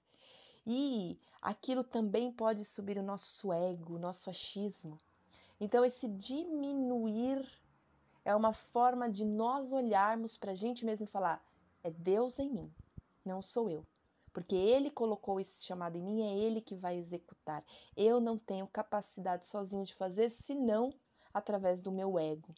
E 0.67 1.19
aquilo 1.41 1.83
também 1.83 2.31
pode 2.31 2.65
subir 2.65 2.99
o 2.99 3.03
nosso 3.03 3.53
ego, 3.53 3.95
o 3.95 3.99
nosso 3.99 4.29
achismo. 4.29 4.99
Então, 5.61 5.85
esse 5.85 6.09
diminuir 6.09 7.47
é 8.25 8.35
uma 8.35 8.53
forma 8.53 9.11
de 9.11 9.25
nós 9.25 9.73
olharmos 9.73 10.37
para 10.37 10.53
a 10.53 10.55
gente 10.55 10.85
mesmo 10.85 11.05
e 11.05 11.11
falar: 11.11 11.43
é 11.83 11.91
Deus 11.91 12.39
em 12.39 12.51
mim, 12.51 12.73
não 13.25 13.43
sou 13.43 13.71
eu. 13.71 13.87
Porque 14.33 14.55
Ele 14.55 14.91
colocou 14.91 15.41
esse 15.41 15.65
chamado 15.65 15.97
em 15.97 16.03
mim, 16.03 16.23
é 16.23 16.37
Ele 16.39 16.61
que 16.61 16.75
vai 16.75 16.97
executar. 16.97 17.65
Eu 17.97 18.21
não 18.21 18.39
tenho 18.39 18.67
capacidade 18.69 19.47
sozinho 19.47 19.85
de 19.85 19.95
fazer, 19.95 20.31
senão 20.47 20.95
através 21.35 21.81
do 21.81 21.91
meu 21.91 22.19
ego. 22.19 22.55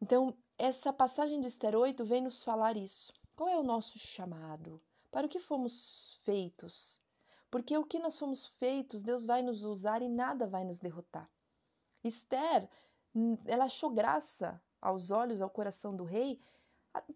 Então, 0.00 0.34
essa 0.58 0.92
passagem 0.92 1.40
de 1.40 1.48
Esther 1.48 1.74
8 1.74 2.04
vem 2.04 2.22
nos 2.22 2.44
falar 2.44 2.76
isso. 2.76 3.12
Qual 3.34 3.48
é 3.48 3.56
o 3.56 3.62
nosso 3.62 3.98
chamado? 3.98 4.80
Para 5.10 5.26
o 5.26 5.28
que 5.28 5.40
fomos 5.40 6.13
feitos? 6.24 7.00
Porque 7.50 7.76
o 7.78 7.84
que 7.84 7.98
nós 7.98 8.18
fomos 8.18 8.46
feitos, 8.58 9.02
Deus 9.02 9.24
vai 9.24 9.42
nos 9.42 9.62
usar 9.62 10.02
e 10.02 10.08
nada 10.08 10.46
vai 10.46 10.64
nos 10.64 10.78
derrotar. 10.78 11.30
Esther, 12.02 12.68
hum, 13.14 13.38
ela 13.46 13.66
achou 13.66 13.90
graça 13.90 14.60
aos 14.80 15.10
olhos, 15.10 15.40
ao 15.40 15.48
coração 15.48 15.96
do 15.96 16.04
rei, 16.04 16.40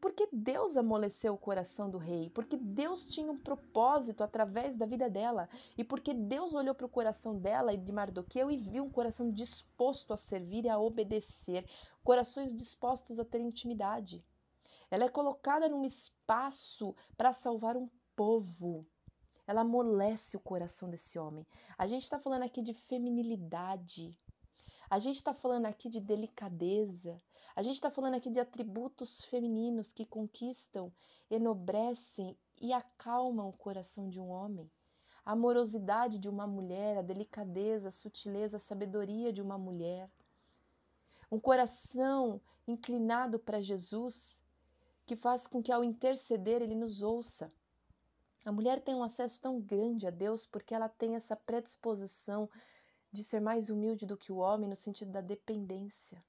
porque 0.00 0.28
Deus 0.32 0.76
amoleceu 0.76 1.34
o 1.34 1.38
coração 1.38 1.88
do 1.88 1.98
rei, 1.98 2.30
porque 2.30 2.56
Deus 2.56 3.04
tinha 3.04 3.30
um 3.30 3.38
propósito 3.38 4.24
através 4.24 4.76
da 4.76 4.86
vida 4.86 5.08
dela, 5.08 5.48
e 5.76 5.84
porque 5.84 6.12
Deus 6.12 6.52
olhou 6.52 6.74
para 6.74 6.86
o 6.86 6.90
coração 6.90 7.38
dela 7.38 7.72
e 7.72 7.76
de 7.76 7.92
Mardoqueu 7.92 8.50
e 8.50 8.56
viu 8.56 8.84
um 8.84 8.90
coração 8.90 9.30
disposto 9.30 10.12
a 10.12 10.16
servir 10.16 10.64
e 10.64 10.68
a 10.68 10.78
obedecer, 10.78 11.68
corações 12.02 12.56
dispostos 12.56 13.18
a 13.18 13.24
ter 13.24 13.40
intimidade. 13.40 14.24
Ela 14.90 15.04
é 15.04 15.08
colocada 15.08 15.68
num 15.68 15.84
espaço 15.84 16.94
para 17.16 17.32
salvar 17.32 17.76
um 17.76 17.88
povo. 18.16 18.86
Ela 19.48 19.62
amolece 19.62 20.36
o 20.36 20.40
coração 20.40 20.90
desse 20.90 21.18
homem. 21.18 21.46
A 21.78 21.86
gente 21.86 22.02
está 22.02 22.18
falando 22.18 22.42
aqui 22.42 22.60
de 22.60 22.74
feminilidade, 22.74 24.14
a 24.90 24.98
gente 24.98 25.16
está 25.16 25.32
falando 25.32 25.64
aqui 25.64 25.88
de 25.88 26.00
delicadeza, 26.00 27.18
a 27.56 27.62
gente 27.62 27.76
está 27.76 27.90
falando 27.90 28.14
aqui 28.14 28.28
de 28.28 28.38
atributos 28.38 29.24
femininos 29.24 29.90
que 29.90 30.04
conquistam, 30.04 30.92
enobrecem 31.30 32.36
e 32.60 32.74
acalmam 32.74 33.48
o 33.48 33.52
coração 33.54 34.10
de 34.10 34.20
um 34.20 34.28
homem. 34.28 34.70
A 35.24 35.32
amorosidade 35.32 36.18
de 36.18 36.28
uma 36.28 36.46
mulher, 36.46 36.98
a 36.98 37.02
delicadeza, 37.02 37.88
a 37.88 37.92
sutileza, 37.92 38.58
a 38.58 38.60
sabedoria 38.60 39.32
de 39.32 39.40
uma 39.40 39.56
mulher. 39.56 40.10
Um 41.32 41.40
coração 41.40 42.38
inclinado 42.66 43.38
para 43.38 43.62
Jesus, 43.62 44.22
que 45.06 45.16
faz 45.16 45.46
com 45.46 45.62
que 45.62 45.72
ao 45.72 45.82
interceder 45.82 46.60
ele 46.60 46.74
nos 46.74 47.00
ouça. 47.00 47.50
A 48.48 48.52
mulher 48.52 48.80
tem 48.80 48.94
um 48.94 49.02
acesso 49.02 49.38
tão 49.42 49.60
grande 49.60 50.06
a 50.06 50.10
Deus 50.10 50.46
porque 50.46 50.74
ela 50.74 50.88
tem 50.88 51.14
essa 51.14 51.36
predisposição 51.36 52.48
de 53.12 53.22
ser 53.22 53.40
mais 53.40 53.68
humilde 53.68 54.06
do 54.06 54.16
que 54.16 54.32
o 54.32 54.38
homem 54.38 54.70
no 54.70 54.74
sentido 54.74 55.12
da 55.12 55.20
dependência. 55.20 56.24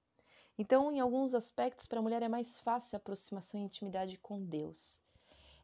Então, 0.58 0.92
em 0.92 1.00
alguns 1.00 1.34
aspectos, 1.34 1.88
para 1.88 2.00
a 2.00 2.02
mulher 2.02 2.22
é 2.22 2.28
mais 2.28 2.60
fácil 2.60 2.98
a 2.98 2.98
aproximação 2.98 3.62
e 3.62 3.64
intimidade 3.64 4.18
com 4.18 4.44
Deus. 4.44 5.02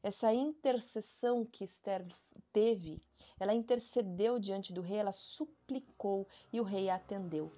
Essa 0.01 0.33
intercessão 0.33 1.43
que 1.43 1.65
Esther 1.65 2.07
teve, 2.53 3.01
ela 3.37 3.53
intercedeu 3.53 4.39
diante 4.39 4.71
do 4.71 4.79
rei, 4.79 4.99
ela 4.99 5.11
suplicou 5.11 6.25
e 6.53 6.61
o 6.61 6.63
rei 6.63 6.89
a 6.89 6.95
atendeu. 6.95 7.51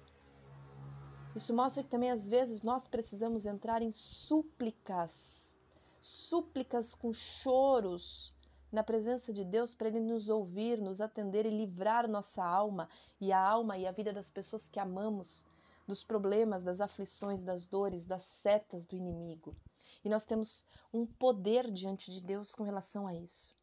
Isso 1.36 1.54
mostra 1.54 1.84
que 1.84 1.88
também 1.88 2.10
às 2.10 2.26
vezes 2.26 2.62
nós 2.62 2.88
precisamos 2.88 3.46
entrar 3.46 3.80
em 3.80 3.92
súplicas, 3.92 5.56
súplicas 6.00 6.92
com 6.94 7.12
choros, 7.12 8.36
na 8.70 8.82
presença 8.82 9.32
de 9.32 9.44
Deus 9.44 9.74
para 9.74 9.88
Ele 9.88 10.00
nos 10.00 10.28
ouvir, 10.28 10.80
nos 10.80 11.00
atender 11.00 11.46
e 11.46 11.50
livrar 11.50 12.08
nossa 12.08 12.44
alma 12.44 12.88
e 13.20 13.32
a 13.32 13.40
alma 13.40 13.78
e 13.78 13.86
a 13.86 13.92
vida 13.92 14.12
das 14.12 14.28
pessoas 14.28 14.66
que 14.66 14.78
amamos 14.78 15.46
dos 15.86 16.04
problemas, 16.04 16.62
das 16.62 16.80
aflições, 16.80 17.42
das 17.42 17.66
dores, 17.66 18.04
das 18.04 18.24
setas 18.42 18.86
do 18.86 18.94
inimigo. 18.94 19.56
E 20.04 20.08
nós 20.08 20.24
temos 20.24 20.62
um 20.92 21.06
poder 21.06 21.70
diante 21.70 22.12
de 22.12 22.20
Deus 22.20 22.52
com 22.52 22.62
relação 22.62 23.06
a 23.06 23.14
isso. 23.14 23.56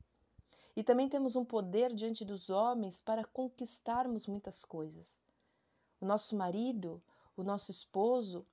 E 0.76 0.84
também 0.84 1.08
temos 1.08 1.36
um 1.36 1.46
poder 1.46 1.94
diante 1.94 2.26
dos 2.26 2.50
homens 2.50 3.00
para 3.00 3.24
conquistarmos 3.24 4.28
muitas 4.28 4.65
coisas. 4.65 5.08
O 6.02 6.06
nosso 6.06 6.36
marido, 6.36 7.02
o 7.38 7.44
nosso 7.44 7.72
esposo, 7.72 8.46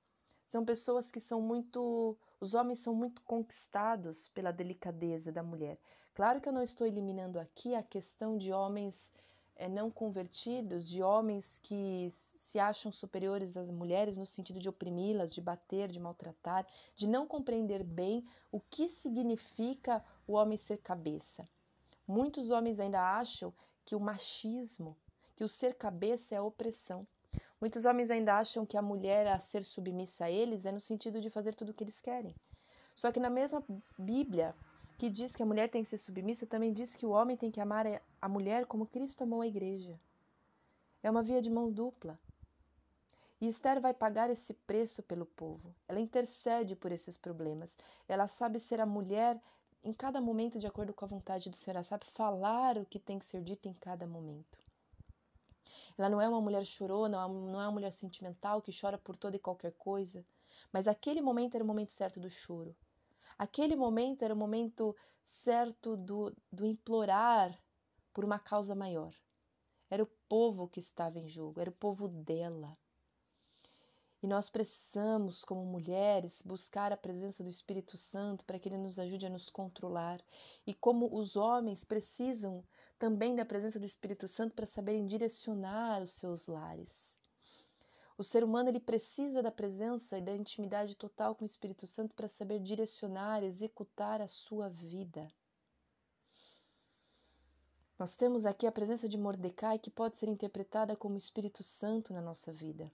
são 0.45 0.63
pessoas 0.63 1.11
que 1.11 1.19
são 1.19 1.41
muito. 1.41 2.17
Os 2.39 2.53
homens 2.53 2.79
são 2.79 2.93
muito 2.93 3.21
conquistados 3.23 4.29
pela 4.29 4.51
delicadeza 4.51 5.31
da 5.31 5.43
mulher. 5.43 5.79
Claro 6.15 6.39
que 6.39 6.47
eu 6.47 6.53
não 6.53 6.61
estou 6.61 6.85
eliminando 6.85 7.39
aqui 7.39 7.73
a 7.73 7.81
questão 7.81 8.37
de 8.37 8.51
homens 8.51 9.11
é, 9.55 9.67
não 9.67 9.89
convertidos, 9.89 10.87
de 10.87 11.01
homens 11.01 11.59
que 11.63 12.13
se 12.53 12.59
acham 12.59 12.91
superiores 12.91 13.57
às 13.57 13.67
mulheres 13.71 14.15
no 14.15 14.27
sentido 14.27 14.59
de 14.59 14.69
oprimi-las, 14.69 15.33
de 15.33 15.41
bater, 15.41 15.89
de 15.89 15.99
maltratar, 15.99 16.67
de 16.95 17.07
não 17.07 17.25
compreender 17.25 17.83
bem 17.83 18.23
o 18.51 18.59
que 18.59 18.89
significa 18.89 20.05
o 20.27 20.33
homem 20.33 20.55
ser 20.55 20.77
cabeça. 20.77 21.49
Muitos 22.07 22.51
homens 22.51 22.79
ainda 22.79 23.01
acham 23.01 23.51
que 23.83 23.95
o 23.95 23.99
machismo, 23.99 24.95
que 25.35 25.43
o 25.43 25.49
ser 25.49 25.73
cabeça 25.73 26.35
é 26.35 26.37
a 26.37 26.43
opressão. 26.43 27.07
Muitos 27.59 27.85
homens 27.85 28.11
ainda 28.11 28.37
acham 28.37 28.67
que 28.67 28.77
a 28.77 28.83
mulher 28.83 29.25
a 29.25 29.39
ser 29.39 29.63
submissa 29.63 30.25
a 30.25 30.31
eles 30.31 30.63
é 30.63 30.71
no 30.71 30.79
sentido 30.79 31.19
de 31.19 31.31
fazer 31.31 31.55
tudo 31.55 31.69
o 31.69 31.73
que 31.73 31.83
eles 31.83 31.99
querem. 31.99 32.35
Só 32.95 33.11
que 33.11 33.19
na 33.19 33.31
mesma 33.31 33.63
Bíblia, 33.97 34.53
que 35.03 35.09
diz 35.09 35.35
que 35.35 35.43
a 35.43 35.45
mulher 35.45 35.67
tem 35.67 35.83
que 35.83 35.89
ser 35.89 35.97
submissa, 35.97 36.47
também 36.47 36.71
diz 36.71 36.95
que 36.95 37.05
o 37.05 37.09
homem 37.09 37.35
tem 37.35 37.51
que 37.51 37.59
amar 37.59 37.85
a 38.21 38.29
mulher 38.29 38.65
como 38.65 38.85
Cristo 38.85 39.21
amou 39.21 39.41
a 39.41 39.47
igreja. 39.47 39.99
É 41.03 41.11
uma 41.11 41.21
via 41.21 41.41
de 41.41 41.49
mão 41.49 41.69
dupla. 41.69 42.17
E 43.41 43.49
Esther 43.49 43.81
vai 43.81 43.93
pagar 43.93 44.29
esse 44.29 44.53
preço 44.53 45.03
pelo 45.03 45.25
povo. 45.25 45.75
Ela 45.89 45.99
intercede 45.99 46.73
por 46.73 46.89
esses 46.89 47.17
problemas. 47.17 47.77
Ela 48.07 48.29
sabe 48.29 48.61
ser 48.61 48.79
a 48.79 48.85
mulher 48.85 49.37
em 49.83 49.91
cada 49.91 50.21
momento 50.21 50.57
de 50.57 50.67
acordo 50.67 50.93
com 50.93 51.03
a 51.03 51.09
vontade 51.09 51.49
do 51.49 51.57
Senhor. 51.57 51.75
Ela 51.75 51.83
sabe 51.83 52.05
falar 52.13 52.77
o 52.77 52.85
que 52.85 52.97
tem 52.97 53.19
que 53.19 53.25
ser 53.25 53.41
dito 53.41 53.67
em 53.67 53.73
cada 53.73 54.07
momento. 54.07 54.57
Ela 55.97 56.09
não 56.09 56.21
é 56.21 56.29
uma 56.29 56.39
mulher 56.39 56.63
chorona, 56.65 57.27
não 57.27 57.59
é 57.59 57.65
uma 57.65 57.71
mulher 57.73 57.91
sentimental 57.91 58.61
que 58.61 58.71
chora 58.71 58.97
por 58.97 59.17
toda 59.17 59.35
e 59.35 59.39
qualquer 59.39 59.73
coisa. 59.73 60.25
Mas 60.71 60.87
aquele 60.87 61.19
momento 61.19 61.55
era 61.55 61.63
o 61.63 61.67
momento 61.67 61.91
certo 61.91 62.21
do 62.21 62.29
choro. 62.29 62.73
Aquele 63.37 63.75
momento 63.75 64.23
era 64.23 64.33
o 64.33 64.37
momento 64.37 64.95
certo 65.25 65.97
do, 65.97 66.35
do 66.51 66.65
implorar 66.65 67.57
por 68.13 68.23
uma 68.23 68.39
causa 68.39 68.75
maior. 68.75 69.13
Era 69.89 70.03
o 70.03 70.09
povo 70.27 70.67
que 70.67 70.79
estava 70.79 71.19
em 71.19 71.27
jogo, 71.27 71.59
era 71.59 71.69
o 71.69 71.73
povo 71.73 72.07
dela. 72.07 72.77
E 74.21 74.27
nós 74.27 74.49
precisamos, 74.49 75.43
como 75.43 75.65
mulheres, 75.65 76.41
buscar 76.45 76.93
a 76.93 76.97
presença 76.97 77.43
do 77.43 77.49
Espírito 77.49 77.97
Santo 77.97 78.45
para 78.45 78.57
que 78.57 78.69
ele 78.69 78.77
nos 78.77 78.97
ajude 78.97 79.25
a 79.25 79.29
nos 79.29 79.49
controlar. 79.49 80.21
E 80.65 80.73
como 80.73 81.13
os 81.13 81.35
homens 81.35 81.83
precisam 81.83 82.63
também 82.97 83.35
da 83.35 83.43
presença 83.43 83.77
do 83.77 83.85
Espírito 83.85 84.29
Santo 84.29 84.55
para 84.55 84.65
saberem 84.65 85.05
direcionar 85.05 86.01
os 86.01 86.11
seus 86.11 86.47
lares. 86.47 87.22
O 88.15 88.23
ser 88.23 88.43
humano 88.43 88.69
ele 88.69 88.79
precisa 88.79 89.41
da 89.41 89.51
presença 89.51 90.17
e 90.17 90.21
da 90.21 90.35
intimidade 90.35 90.95
total 90.95 91.33
com 91.33 91.43
o 91.43 91.47
Espírito 91.47 91.87
Santo 91.87 92.13
para 92.13 92.27
saber 92.27 92.59
direcionar, 92.59 93.43
executar 93.43 94.21
a 94.21 94.27
sua 94.27 94.69
vida. 94.69 95.31
Nós 97.97 98.15
temos 98.15 98.45
aqui 98.45 98.67
a 98.67 98.71
presença 98.71 99.09
de 99.09 99.17
Mordecai 99.17 99.79
que 99.79 99.89
pode 99.89 100.17
ser 100.17 100.27
interpretada 100.27 100.95
como 100.95 101.17
Espírito 101.17 101.63
Santo 101.63 102.13
na 102.13 102.21
nossa 102.21 102.51
vida. 102.51 102.91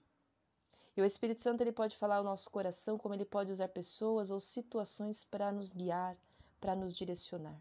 E 0.96 1.02
o 1.02 1.04
Espírito 1.04 1.42
Santo 1.42 1.62
ele 1.62 1.72
pode 1.72 1.96
falar 1.96 2.16
ao 2.16 2.24
nosso 2.24 2.50
coração, 2.50 2.98
como 2.98 3.14
ele 3.14 3.24
pode 3.24 3.52
usar 3.52 3.68
pessoas 3.68 4.30
ou 4.30 4.40
situações 4.40 5.24
para 5.24 5.52
nos 5.52 5.68
guiar, 5.68 6.16
para 6.60 6.74
nos 6.74 6.94
direcionar. 6.94 7.60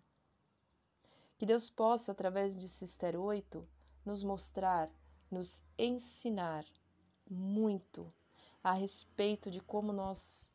Que 1.37 1.45
Deus 1.45 1.69
possa, 1.69 2.11
através 2.11 2.57
de 2.57 2.67
Sister 2.67 3.19
8, 3.19 3.67
nos 4.05 4.23
mostrar, 4.23 4.89
nos 5.31 5.61
ensinar 5.77 6.65
muito 7.29 8.11
a 8.63 8.73
respeito 8.73 9.49
de 9.49 9.61
como 9.61 9.93
nós, 9.93 10.49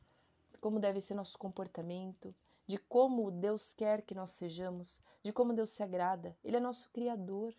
como 0.60 0.78
deve 0.78 1.00
ser 1.00 1.14
nosso 1.14 1.38
comportamento, 1.38 2.34
de 2.66 2.78
como 2.78 3.30
Deus 3.30 3.72
quer 3.72 4.02
que 4.02 4.14
nós 4.14 4.30
sejamos, 4.30 5.02
de 5.22 5.32
como 5.32 5.54
Deus 5.54 5.70
se 5.70 5.82
agrada. 5.82 6.37
Ele 6.44 6.56
é 6.56 6.60
nosso 6.60 6.90
Criador. 6.90 7.54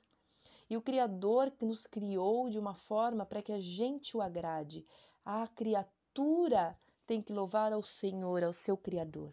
E 0.70 0.76
o 0.76 0.82
Criador 0.82 1.52
que 1.52 1.66
nos 1.66 1.86
criou 1.86 2.50
de 2.50 2.58
uma 2.58 2.74
forma 2.74 3.26
para 3.26 3.42
que 3.42 3.52
a 3.52 3.60
gente 3.60 4.18
o 4.18 4.22
agrade. 4.22 4.86
A 5.24 5.48
criatura 5.48 6.78
tem 7.06 7.22
que 7.22 7.32
louvar 7.32 7.72
ao 7.72 7.84
Senhor, 7.84 8.44
ao 8.44 8.54
seu 8.54 8.76
Criador. 8.76 9.32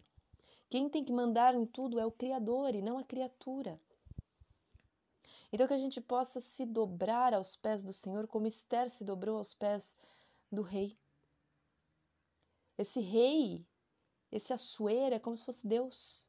Quem 0.69 0.89
tem 0.89 1.03
que 1.03 1.11
mandar 1.11 1.55
em 1.55 1.65
tudo 1.65 1.99
é 1.99 2.05
o 2.05 2.11
Criador 2.11 2.75
e 2.75 2.81
não 2.81 2.97
a 2.97 3.03
criatura. 3.03 3.79
Então 5.53 5.67
que 5.67 5.73
a 5.75 5.77
gente 5.77 6.01
possa 6.01 6.41
se 6.41 6.65
dobrar 6.65 7.31
aos 7.31 7.55
pés 7.55 7.83
do 7.83 7.93
Senhor 7.93 8.27
como 8.27 8.47
Esther 8.47 8.89
se 8.89 9.03
dobrou 9.03 9.37
aos 9.37 9.53
pés 9.53 9.93
do 10.51 10.63
rei. 10.63 10.97
Esse 12.75 12.99
rei, 12.99 13.63
esse 14.31 14.51
Assuero 14.51 15.13
é 15.13 15.19
como 15.19 15.37
se 15.37 15.45
fosse 15.45 15.65
Deus. 15.65 16.27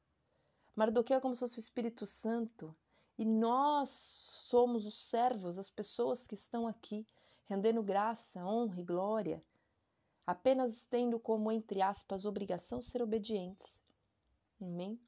Mardoqueu 0.77 1.17
é 1.17 1.21
como 1.21 1.35
se 1.35 1.41
fosse 1.41 1.57
o 1.57 1.59
Espírito 1.59 2.05
Santo. 2.05 2.77
E 3.17 3.25
nós 3.25 3.89
somos 4.51 4.85
os 4.85 5.09
servos, 5.09 5.57
as 5.57 5.71
pessoas 5.71 6.27
que 6.27 6.35
estão 6.35 6.67
aqui, 6.67 7.07
rendendo 7.47 7.83
graça, 7.83 8.45
honra 8.45 8.79
e 8.79 8.85
glória, 8.85 9.43
apenas 10.27 10.85
tendo 10.85 11.19
como, 11.19 11.51
entre 11.51 11.81
aspas, 11.81 12.27
obrigação 12.27 12.83
ser 12.83 13.01
obedientes. 13.01 13.81
Amém? 14.61 15.01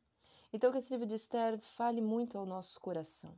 Então, 0.54 0.72
que 0.72 0.78
esse 0.78 0.90
livro 0.90 1.06
de 1.06 1.16
Esther 1.16 1.58
fale 1.76 2.00
muito 2.00 2.38
ao 2.38 2.46
nosso 2.46 2.80
coração. 2.80 3.36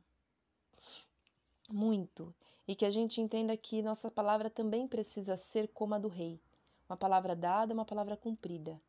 Muito. 1.71 2.33
E 2.67 2.75
que 2.75 2.85
a 2.85 2.91
gente 2.91 3.21
entenda 3.21 3.55
que 3.55 3.81
nossa 3.81 4.09
palavra 4.09 4.49
também 4.49 4.87
precisa 4.87 5.37
ser 5.37 5.67
como 5.69 5.95
a 5.95 5.99
do 5.99 6.07
rei. 6.07 6.41
Uma 6.89 6.97
palavra 6.97 7.35
dada, 7.35 7.73
uma 7.73 7.85
palavra 7.85 8.17
cumprida. 8.17 8.81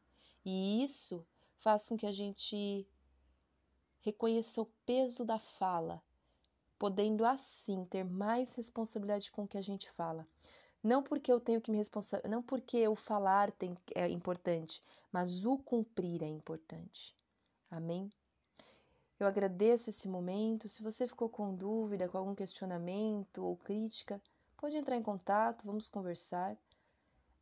E 0.44 0.82
isso 0.82 1.26
faz 1.58 1.86
com 1.86 1.96
que 1.96 2.06
a 2.06 2.12
gente 2.12 2.86
reconheça 4.00 4.62
o 4.62 4.66
peso 4.86 5.24
da 5.24 5.38
fala, 5.38 6.02
podendo 6.78 7.24
assim 7.24 7.84
ter 7.84 8.02
mais 8.04 8.54
responsabilidade 8.54 9.30
com 9.30 9.44
o 9.44 9.48
que 9.48 9.58
a 9.58 9.62
gente 9.62 9.90
fala. 9.90 10.26
Não 10.82 11.02
porque 11.02 11.30
eu 11.30 11.38
tenho 11.38 11.60
que 11.60 11.70
me 11.70 11.76
responsabilizar, 11.76 12.30
não 12.30 12.42
porque 12.42 12.88
o 12.88 12.96
falar 12.96 13.52
tem, 13.52 13.76
é 13.94 14.08
importante, 14.08 14.82
mas 15.12 15.44
o 15.44 15.58
cumprir 15.58 16.22
é 16.22 16.28
importante. 16.28 17.14
Amém? 17.70 18.10
Eu 19.20 19.26
agradeço 19.26 19.90
esse 19.90 20.08
momento. 20.08 20.66
Se 20.66 20.82
você 20.82 21.06
ficou 21.06 21.28
com 21.28 21.54
dúvida, 21.54 22.08
com 22.08 22.16
algum 22.16 22.34
questionamento 22.34 23.44
ou 23.44 23.54
crítica, 23.54 24.18
pode 24.56 24.74
entrar 24.78 24.96
em 24.96 25.02
contato, 25.02 25.62
vamos 25.62 25.90
conversar. 25.90 26.56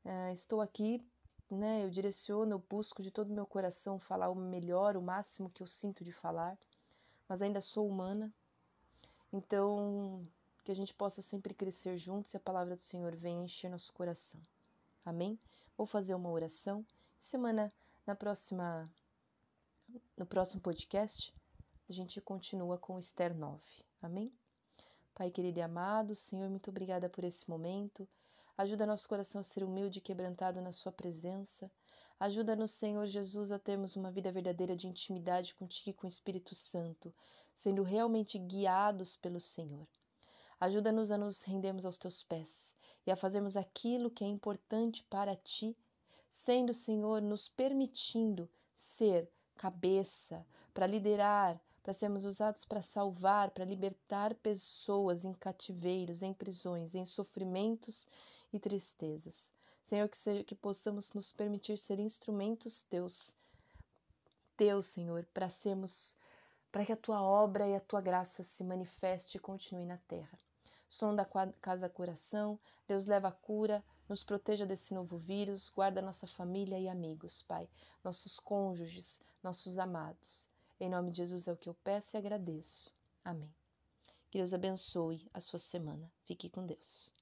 Uh, 0.05 0.33
estou 0.35 0.61
aqui, 0.61 1.01
né? 1.49 1.85
Eu 1.85 1.91
direciono, 1.91 2.51
eu 2.51 2.59
busco 2.59 3.01
de 3.01 3.13
todo 3.13 3.31
o 3.31 3.35
meu 3.35 3.47
coração 3.47 4.01
falar 4.01 4.29
o 4.29 4.35
melhor, 4.35 4.97
o 4.97 5.03
máximo 5.03 5.51
que 5.51 5.63
eu 5.63 5.69
sinto 5.69 6.03
de 6.03 6.11
falar, 6.11 6.59
mas 7.29 7.41
ainda 7.41 7.61
sou 7.61 7.89
humana. 7.89 8.35
Então, 9.33 10.27
que 10.65 10.73
a 10.73 10.75
gente 10.75 10.93
possa 10.93 11.23
sempre 11.23 11.55
crescer 11.55 11.97
juntos 11.97 12.35
e 12.35 12.37
a 12.37 12.41
palavra 12.41 12.75
do 12.75 12.83
Senhor 12.83 13.15
venha 13.15 13.45
encher 13.45 13.71
nosso 13.71 13.93
coração. 13.93 14.41
Amém? 15.05 15.39
Vou 15.77 15.87
fazer 15.87 16.15
uma 16.15 16.31
oração. 16.31 16.85
Semana 17.21 17.73
na 18.05 18.17
próxima 18.17 18.91
no 20.17 20.27
próximo 20.27 20.61
podcast 20.61 21.33
a 21.89 21.93
gente 21.93 22.21
continua 22.21 22.77
com 22.77 22.99
Esther 22.99 23.35
9. 23.35 23.63
Amém? 24.03 24.31
Pai 25.15 25.31
querido 25.31 25.59
e 25.59 25.63
amado, 25.63 26.15
Senhor, 26.15 26.51
muito 26.51 26.69
obrigada 26.69 27.09
por 27.09 27.25
esse 27.25 27.49
momento. 27.49 28.07
Ajuda 28.59 28.85
nosso 28.85 29.09
coração 29.09 29.41
a 29.41 29.45
ser 29.45 29.65
humilde 29.65 29.99
e 29.99 30.03
quebrantado 30.03 30.61
na 30.61 30.71
Sua 30.71 30.93
presença. 30.93 31.71
Ajuda-nos, 32.21 32.73
Senhor 32.73 33.07
Jesus, 33.07 33.51
a 33.51 33.59
termos 33.59 33.97
uma 33.97 34.11
vida 34.11 34.31
verdadeira 34.31 34.77
de 34.77 34.87
intimidade 34.87 35.55
contigo 35.55 35.91
e 35.91 35.93
com 35.95 36.07
o 36.07 36.11
Espírito 36.11 36.55
Santo, 36.55 37.15
sendo 37.53 37.83
realmente 37.83 38.39
guiados 38.39 39.17
pelo 39.17 39.41
Senhor. 39.41 39.89
Ajuda-nos 40.61 41.11
a 41.11 41.17
nos 41.17 41.43
rendermos 41.43 41.87
aos 41.87 41.97
teus 41.97 42.23
pés 42.23 42.77
e 43.07 43.11
a 43.11 43.17
fazermos 43.17 43.57
aquilo 43.57 44.11
que 44.11 44.25
é 44.25 44.27
importante 44.27 45.05
para 45.05 45.35
ti, 45.37 45.75
sendo, 46.33 46.75
Senhor, 46.75 47.23
nos 47.23 47.49
permitindo 47.49 48.47
ser 48.77 49.31
cabeça 49.57 50.45
para 50.75 50.87
liderar, 50.87 51.61
para 51.89 51.95
sermos 51.95 52.27
usados 52.27 52.67
para 52.67 52.83
salvar, 52.83 53.51
para 53.51 53.65
libertar 53.65 54.35
pessoas 54.35 55.25
em 55.25 55.33
cativeiros, 55.33 56.21
em 56.21 56.35
prisões, 56.35 56.95
em 56.95 57.07
sofrimentos 57.07 58.07
e 58.53 58.61
tristezas. 58.61 59.51
Senhor, 59.85 60.07
que, 60.07 60.19
seja, 60.19 60.45
que 60.45 60.55
possamos 60.55 61.11
nos 61.15 61.33
permitir 61.33 61.79
ser 61.79 61.99
instrumentos 61.99 62.83
teus, 62.91 63.35
teus, 64.55 64.85
Senhor, 64.85 65.27
para 65.33 65.49
sermos, 65.49 66.15
para 66.71 66.85
que 66.85 66.93
a 66.93 66.97
tua 66.97 67.23
obra 67.23 67.67
e 67.67 67.75
a 67.75 67.81
tua 67.81 68.03
graça 68.03 68.45
se 68.45 68.63
manifeste 68.63 69.39
e 69.39 69.41
continue 69.41 69.87
na 69.87 69.97
terra 69.97 70.39
sonda 70.91 71.23
a 71.23 71.53
casa 71.61 71.89
coração, 71.89 72.59
Deus 72.87 73.05
leva 73.05 73.29
a 73.29 73.33
cura, 73.33 73.85
nos 74.09 74.25
proteja 74.25 74.65
desse 74.65 74.95
novo 74.95 75.19
vírus, 75.19 75.71
guarda 75.75 76.01
nossa 76.01 76.27
família 76.27 76.79
e 76.79 76.89
amigos, 76.89 77.43
Pai, 77.47 77.69
nossos 78.03 78.39
cônjuges, 78.41 79.21
nossos 79.43 79.79
amados. 79.79 80.48
Em 80.81 80.89
nome 80.89 81.11
de 81.11 81.19
Jesus 81.19 81.49
é 81.49 81.53
o 81.53 81.57
que 81.57 81.69
eu 81.69 81.75
peço 81.75 82.17
e 82.17 82.19
agradeço. 82.19 82.93
Amém. 83.25 83.53
Que 84.31 84.39
Deus 84.39 84.55
abençoe 84.55 85.29
a 85.35 85.41
sua 85.41 85.59
semana. 85.59 86.11
Fique 86.25 86.49
com 86.49 86.65
Deus. 86.65 87.18